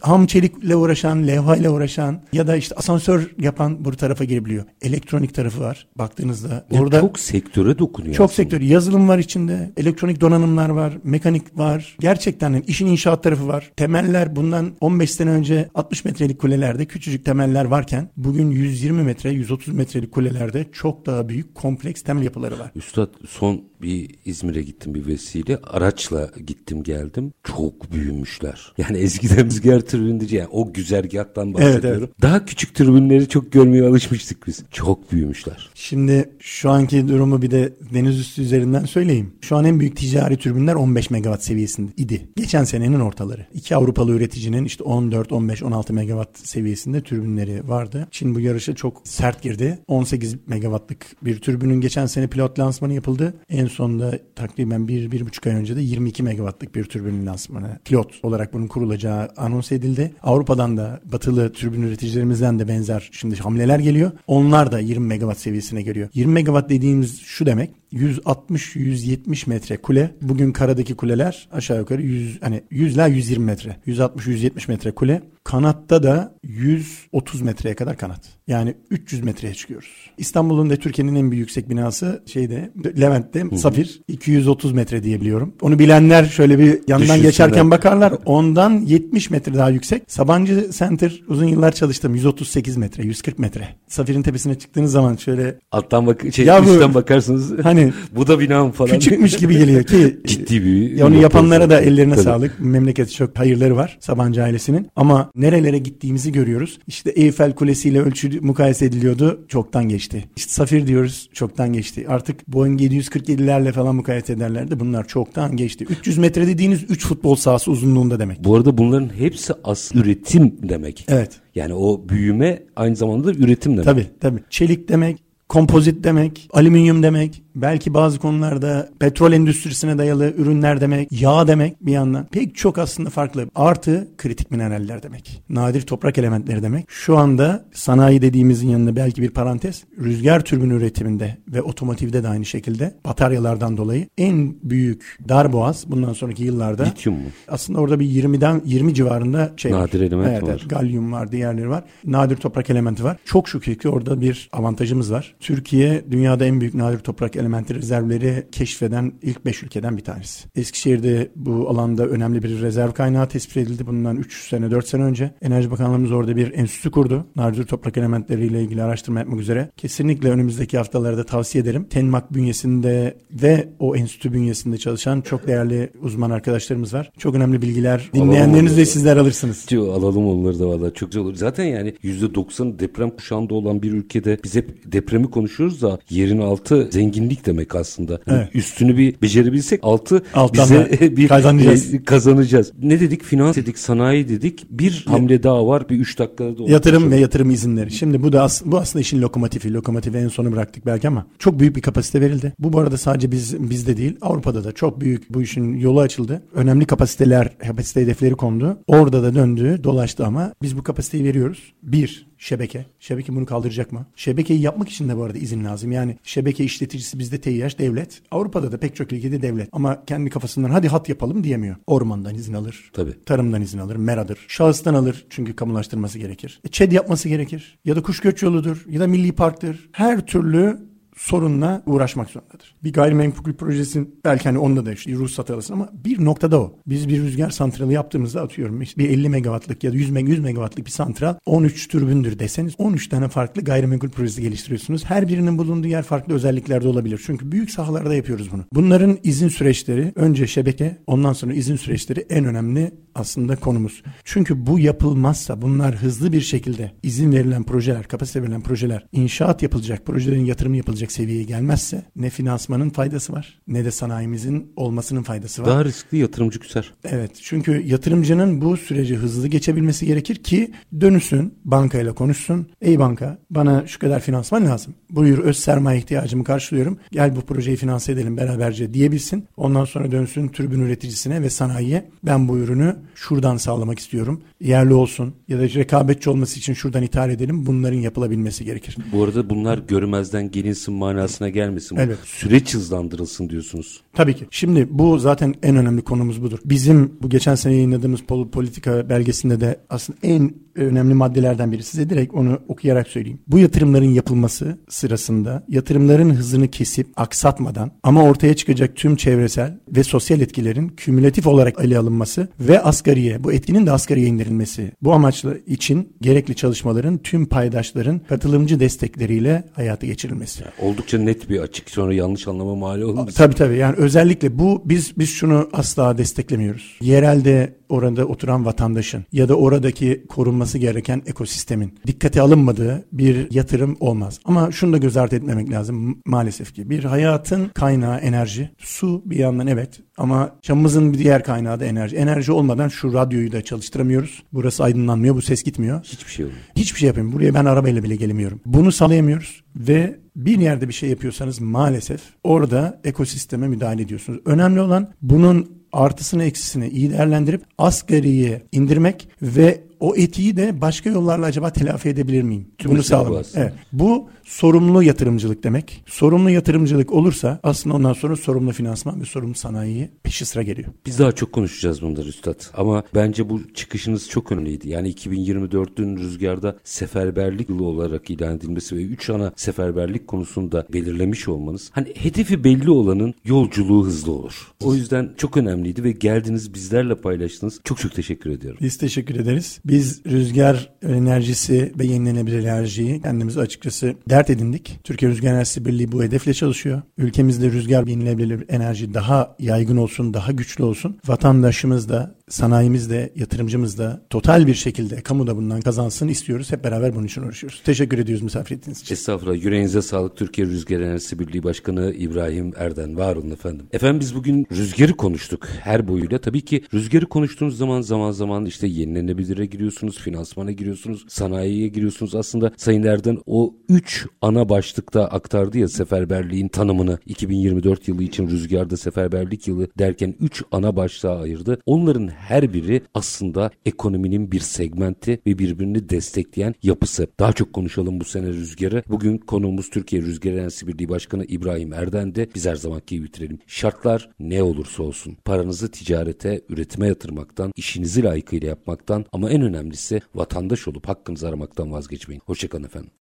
[0.00, 4.64] ham çelikle uğraşan, levhayla uğraşan ya da işte asansör yapan bu tarafa girebiliyor.
[4.82, 6.66] Elektronik tarafı var baktığınızda.
[6.70, 8.14] Ya orada çok sektöre dokunuyor.
[8.14, 8.60] Çok sektör.
[8.60, 11.96] Yazılım var içinde, elektronik donanımlar var, mekanik var.
[12.00, 13.72] Gerçekten işin inşaat tarafı var.
[13.76, 19.74] Temeller bundan 15 sene önce 60 metrelik kulelerde küçücük temeller varken bugün 120 metre, 130
[19.74, 22.70] metrelik kulelerde çok daha büyük kompleks temel yapıları var.
[22.76, 25.56] Üstad son bir İzmir'e gittim bir vesile.
[25.56, 27.32] Araçla gittim geldim.
[27.44, 28.51] Çok büyümüşler.
[28.78, 30.34] Yani eskiden rüzgar tribündü.
[30.34, 31.88] Yani o güzergahtan bahsediyorum.
[31.88, 32.22] Evet, evet.
[32.22, 34.62] Daha küçük tribünleri çok görmeye alışmıştık biz.
[34.70, 35.70] Çok büyümüşler.
[35.74, 39.32] Şimdi şu anki durumu bir de deniz üstü üzerinden söyleyeyim.
[39.40, 42.28] Şu an en büyük ticari türbünler 15 megawatt seviyesinde idi.
[42.36, 43.46] Geçen senenin ortaları.
[43.54, 48.08] İki Avrupalı üreticinin işte 14, 15, 16 megawatt seviyesinde türbünleri vardı.
[48.10, 49.78] Çin bu yarışa çok sert girdi.
[49.88, 53.34] 18 megawattlık bir türbünün geçen sene pilot lansmanı yapıldı.
[53.48, 58.20] En sonunda takriben bir, bir buçuk ay önce de 22 megawattlık bir türbünün lansmanı pilot
[58.22, 60.14] olarak bunun kurulacağı anons edildi.
[60.22, 64.10] Avrupa'dan da batılı türbün üreticilerimizden de benzer şimdi hamleler geliyor.
[64.26, 66.08] Onlar da 20 megawatt seviyesine geliyor.
[66.14, 70.10] 20 megawatt dediğimiz şu demek 160-170 metre kule.
[70.22, 73.76] Bugün karadaki kuleler aşağı yukarı 100 hani 100 ila 120 metre.
[73.86, 75.22] 160-170 metre kule.
[75.44, 78.20] Kanatta da 130 metreye kadar kanat.
[78.46, 79.88] Yani 300 metreye çıkıyoruz.
[80.18, 82.70] İstanbul'un ve Türkiye'nin en büyük yüksek binası şeyde
[83.00, 83.58] Levent'te Hı.
[83.58, 85.54] Safir 230 metre diyebiliyorum.
[85.60, 87.22] Onu bilenler şöyle bir yandan Düşünsene.
[87.22, 88.14] geçerken bakarlar.
[88.24, 90.02] Ondan 70 metre daha yüksek.
[90.06, 92.14] Sabancı Center uzun yıllar çalıştım.
[92.14, 93.68] 138 metre, 140 metre.
[93.88, 97.52] Safir'in tepesine çıktığınız zaman şöyle alttan bak şey ya üstten bu, bakarsınız.
[97.62, 97.81] Hani
[98.16, 98.92] bu da bina falan?
[98.92, 101.00] Küçükmüş gibi geliyor ki ciddi bir.
[101.00, 102.24] Onu yapanlara da ellerine Tabii.
[102.24, 102.60] sağlık.
[102.60, 104.88] Memleketi çok hayırları var Sabancı ailesinin.
[104.96, 106.78] Ama nerelere gittiğimizi görüyoruz.
[106.86, 109.44] İşte Eyfel Kulesi ile ölçü mukayese ediliyordu.
[109.48, 110.24] Çoktan geçti.
[110.36, 111.30] İşte Safir diyoruz.
[111.32, 112.06] Çoktan geçti.
[112.08, 114.80] Artık Boeing 747'lerle falan mukayese ederlerdi.
[114.80, 115.86] Bunlar çoktan geçti.
[115.90, 118.44] 300 metre dediğiniz 3 futbol sahası uzunluğunda demek.
[118.44, 121.04] Bu arada bunların hepsi as üretim demek.
[121.08, 121.30] Evet.
[121.54, 123.84] Yani o büyüme aynı zamanda da üretim demek.
[123.84, 124.40] Tabii tabii.
[124.50, 131.46] Çelik demek, kompozit demek, alüminyum demek, belki bazı konularda petrol endüstrisine dayalı ürünler demek, yağ
[131.46, 132.26] demek bir yandan.
[132.26, 133.46] Pek çok aslında farklı.
[133.54, 135.42] Artı kritik mineraller demek.
[135.48, 136.84] Nadir toprak elementleri demek.
[136.88, 139.84] Şu anda sanayi dediğimizin yanında belki bir parantez.
[139.98, 146.44] Rüzgar türbin üretiminde ve otomotivde de aynı şekilde bataryalardan dolayı en büyük darboğaz bundan sonraki
[146.44, 146.82] yıllarda.
[146.82, 147.28] Lityum mu?
[147.48, 150.06] Aslında orada bir 20'den 20 civarında şey Nadir var.
[150.06, 150.48] element evet, var.
[150.48, 151.84] Evet, galyum var, diğerleri var.
[152.04, 153.16] Nadir toprak elementi var.
[153.24, 155.34] Çok şükür ki orada bir avantajımız var.
[155.40, 160.48] Türkiye dünyada en büyük nadir toprak elementi rezervleri keşfeden ilk 5 ülkeden bir tanesi.
[160.54, 165.34] Eskişehir'de bu alanda önemli bir rezerv kaynağı tespit edildi bundan 3 sene 4 sene önce.
[165.42, 167.26] Enerji Bakanlığımız orada bir enstitü kurdu.
[167.36, 169.70] Nadir toprak elementleriyle ilgili araştırma yapmak üzere.
[169.76, 171.84] Kesinlikle önümüzdeki haftalarda tavsiye ederim.
[171.90, 177.12] Tenmak bünyesinde ve o enstitü bünyesinde çalışan çok değerli uzman arkadaşlarımız var.
[177.18, 179.66] Çok önemli bilgiler dinleyenleriniz de sizler alırsınız.
[179.68, 181.34] Diyor, alalım onları da valla çok güzel olur.
[181.34, 186.88] Zaten yani %90 deprem kuşağında olan bir ülkede biz hep depremi konuşuyoruz da yerin altı
[186.92, 188.20] zenginlik demek aslında.
[188.26, 188.48] Yani evet.
[188.54, 191.94] Üstünü bir becerebilsek altı Alttan bize bir kazanacağız.
[191.94, 192.72] E, kazanacağız.
[192.82, 193.22] Ne dedik?
[193.22, 194.66] Finans dedik, sanayi dedik.
[194.70, 195.88] Bir hamle daha var.
[195.88, 197.90] Bir üç dakikada da Yatırım ve yatırım izinleri.
[197.90, 199.72] Şimdi bu da as bu aslında işin lokomotifi.
[199.72, 202.52] Lokomotifi en sonu bıraktık belki ama çok büyük bir kapasite verildi.
[202.58, 206.42] Bu bu arada sadece biz bizde değil Avrupa'da da çok büyük bu işin yolu açıldı.
[206.54, 208.78] Önemli kapasiteler, kapasite hedefleri kondu.
[208.86, 211.72] Orada da döndü, dolaştı ama biz bu kapasiteyi veriyoruz.
[211.82, 212.86] Bir, şebeke.
[213.00, 214.06] Şebeke bunu kaldıracak mı?
[214.16, 215.92] Şebekeyi yapmak için de bu arada izin lazım.
[215.92, 218.22] Yani şebeke işleticisi bizde TİH devlet.
[218.30, 219.68] Avrupa'da da pek çok ülkede devlet.
[219.72, 221.76] Ama kendi kafasından hadi hat yapalım diyemiyor.
[221.86, 222.90] Ormandan izin alır.
[222.92, 223.24] Tabii.
[223.26, 223.96] Tarımdan izin alır.
[223.96, 224.38] Meradır.
[224.48, 226.60] Şahıstan alır çünkü kamulaştırması gerekir.
[226.64, 227.78] E, ÇED yapması gerekir.
[227.84, 228.84] Ya da kuş göç yoludur.
[228.88, 229.88] Ya da milli parktır.
[229.92, 232.74] Her türlü sorunla uğraşmak zorundadır.
[232.84, 236.76] Bir gayrimenkul projesin belki hani onda da işte ruhsat alırsın ama bir noktada o.
[236.86, 240.90] Biz bir rüzgar santralı yaptığımızda atıyorum bir 50 megawattlık ya da 100, 100 megawattlık bir
[240.90, 245.04] santral 13 türbündür deseniz 13 tane farklı gayrimenkul projesi geliştiriyorsunuz.
[245.04, 247.22] Her birinin bulunduğu yer farklı özelliklerde olabilir.
[247.26, 248.64] Çünkü büyük sahalarda yapıyoruz bunu.
[248.72, 254.02] Bunların izin süreçleri önce şebeke ondan sonra izin süreçleri en önemli aslında konumuz.
[254.24, 260.06] Çünkü bu yapılmazsa bunlar hızlı bir şekilde izin verilen projeler, kapasite verilen projeler, inşaat yapılacak,
[260.06, 265.62] projelerin yatırımı yapılacak alacak seviyeye gelmezse ne finansmanın faydası var ne de sanayimizin olmasının faydası
[265.62, 265.68] var.
[265.68, 266.94] Daha riskli yatırımcı küser.
[267.04, 272.66] Evet çünkü yatırımcının bu süreci hızlı geçebilmesi gerekir ki dönüşsün bankayla konuşsun.
[272.80, 274.94] Ey banka bana şu kadar finansman lazım.
[275.10, 276.98] Buyur öz sermaye ihtiyacımı karşılıyorum.
[277.12, 279.44] Gel bu projeyi finanse edelim beraberce diyebilsin.
[279.56, 284.42] Ondan sonra dönsün türbün üreticisine ve sanayiye ben bu ürünü şuradan sağlamak istiyorum.
[284.60, 287.66] Yerli olsun ya da rekabetçi olması için şuradan ithal edelim.
[287.66, 288.96] Bunların yapılabilmesi gerekir.
[289.12, 291.96] Bu arada bunlar görmezden gelinsin manasına gelmesin.
[291.96, 292.18] Evet.
[292.24, 294.00] Süreç hızlandırılsın diyorsunuz.
[294.12, 294.46] Tabii ki.
[294.50, 296.58] Şimdi bu zaten en önemli konumuz budur.
[296.64, 301.82] Bizim bu geçen sene yayınladığımız pol- politika belgesinde de aslında en önemli maddelerden biri.
[301.82, 303.38] Size direkt onu okuyarak söyleyeyim.
[303.48, 310.40] Bu yatırımların yapılması sırasında yatırımların hızını kesip aksatmadan ama ortaya çıkacak tüm çevresel ve sosyal
[310.40, 314.92] etkilerin kümülatif olarak ele alınması ve asgariye, bu etkinin de asgariye indirilmesi.
[315.02, 320.64] Bu amaçla için gerekli çalışmaların tüm paydaşların katılımcı destekleriyle hayata geçirilmesi.
[320.80, 323.36] Oldukça net bir açık sonra yanlış anlama mal olmasın.
[323.36, 326.98] Tabii tabii yani özellikle bu biz biz şunu asla desteklemiyoruz.
[327.00, 334.40] Yerelde orada oturan vatandaşın ya da oradaki korunması gereken ekosistemin dikkate alınmadığı bir yatırım olmaz.
[334.44, 338.70] Ama şunu da göz ardı etmemek lazım maalesef ki bir hayatın kaynağı enerji.
[338.78, 342.16] Su bir yandan evet ama çamımızın bir diğer kaynağı da enerji.
[342.16, 344.42] Enerji olmadan şu radyoyu da çalıştıramıyoruz.
[344.52, 346.00] Burası aydınlanmıyor, bu ses gitmiyor.
[346.04, 346.62] Hiçbir şey olmuyor.
[346.76, 347.32] Hiçbir şey yapayım.
[347.32, 348.60] Buraya ben arabayla bile gelemiyorum.
[348.66, 354.40] Bunu sağlayamıyoruz ve bir yerde bir şey yapıyorsanız maalesef orada ekosisteme müdahale ediyorsunuz.
[354.44, 361.46] Önemli olan bunun artısını eksisini iyi değerlendirip asgariye indirmek ve o etiği de başka yollarla
[361.46, 362.66] acaba telafi edebilir miyim?
[362.78, 363.46] Tüm Bunu sağlamak.
[363.54, 363.72] Evet.
[363.92, 366.04] Bu sorumlu yatırımcılık demek.
[366.06, 370.88] Sorumlu yatırımcılık olursa aslında ondan sonra sorumlu finansman ve sorumlu sanayi peşi sıra geliyor.
[371.06, 372.60] Biz daha çok konuşacağız bunları Üstad.
[372.74, 374.88] Ama bence bu çıkışınız çok önemliydi.
[374.88, 381.90] Yani 2024'ün rüzgarda seferberlik yılı olarak ilan edilmesi ve 3 ana seferberlik konusunda belirlemiş olmanız.
[381.92, 384.72] Hani hedefi belli olanın yolculuğu hızlı olur.
[384.84, 387.80] O yüzden çok önemliydi ve geldiniz bizlerle paylaştınız.
[387.84, 388.78] Çok çok teşekkür ediyorum.
[388.82, 389.80] Biz teşekkür ederiz.
[389.92, 395.00] Biz rüzgar enerjisi ve yenilenebilir enerjiyi kendimiz açıkçası dert edindik.
[395.04, 397.02] Türkiye Rüzgar Enerjisi Birliği bu hedefle çalışıyor.
[397.18, 401.18] Ülkemizde rüzgar yenilenebilir enerji daha yaygın olsun, daha güçlü olsun.
[401.26, 406.72] Vatandaşımız da, sanayimiz de, yatırımcımız da total bir şekilde kamu da bundan kazansın istiyoruz.
[406.72, 407.82] Hep beraber bunun için uğraşıyoruz.
[407.84, 409.14] Teşekkür ediyoruz misafir ettiğiniz için.
[409.14, 409.64] Estağfurullah.
[409.64, 410.36] Yüreğinize sağlık.
[410.36, 413.16] Türkiye Rüzgar Enerjisi Birliği Başkanı İbrahim Erden.
[413.16, 413.86] Var olun efendim.
[413.92, 416.38] Efendim biz bugün rüzgarı konuştuk her boyuyla.
[416.38, 422.34] Tabii ki rüzgarı konuştuğunuz zaman zaman zaman işte yenilenebilire giriyorsunuz, finansmana giriyorsunuz, sanayiye giriyorsunuz.
[422.34, 428.96] Aslında Sayın Erden o üç ana başlıkta aktardı ya seferberliğin tanımını 2024 yılı için rüzgarda
[428.96, 431.78] seferberlik yılı derken üç ana başlığa ayırdı.
[431.86, 437.26] Onların her biri aslında ekonominin bir segmenti ve birbirini destekleyen yapısı.
[437.40, 439.02] Daha çok konuşalım bu sene rüzgarı.
[439.08, 442.48] Bugün konuğumuz Türkiye Rüzgar Enerjisi Birliği Başkanı İbrahim Erden'di.
[442.54, 443.58] Biz her zamanki gibi bitirelim.
[443.66, 450.88] Şartlar ne olursa olsun paranızı ticarete, üretime yatırmaktan, işinizi layıkıyla yapmaktan ama en önemlisi vatandaş
[450.88, 452.42] olup hakkınızı aramaktan vazgeçmeyin.
[452.46, 453.10] Hoşçakalın efendim.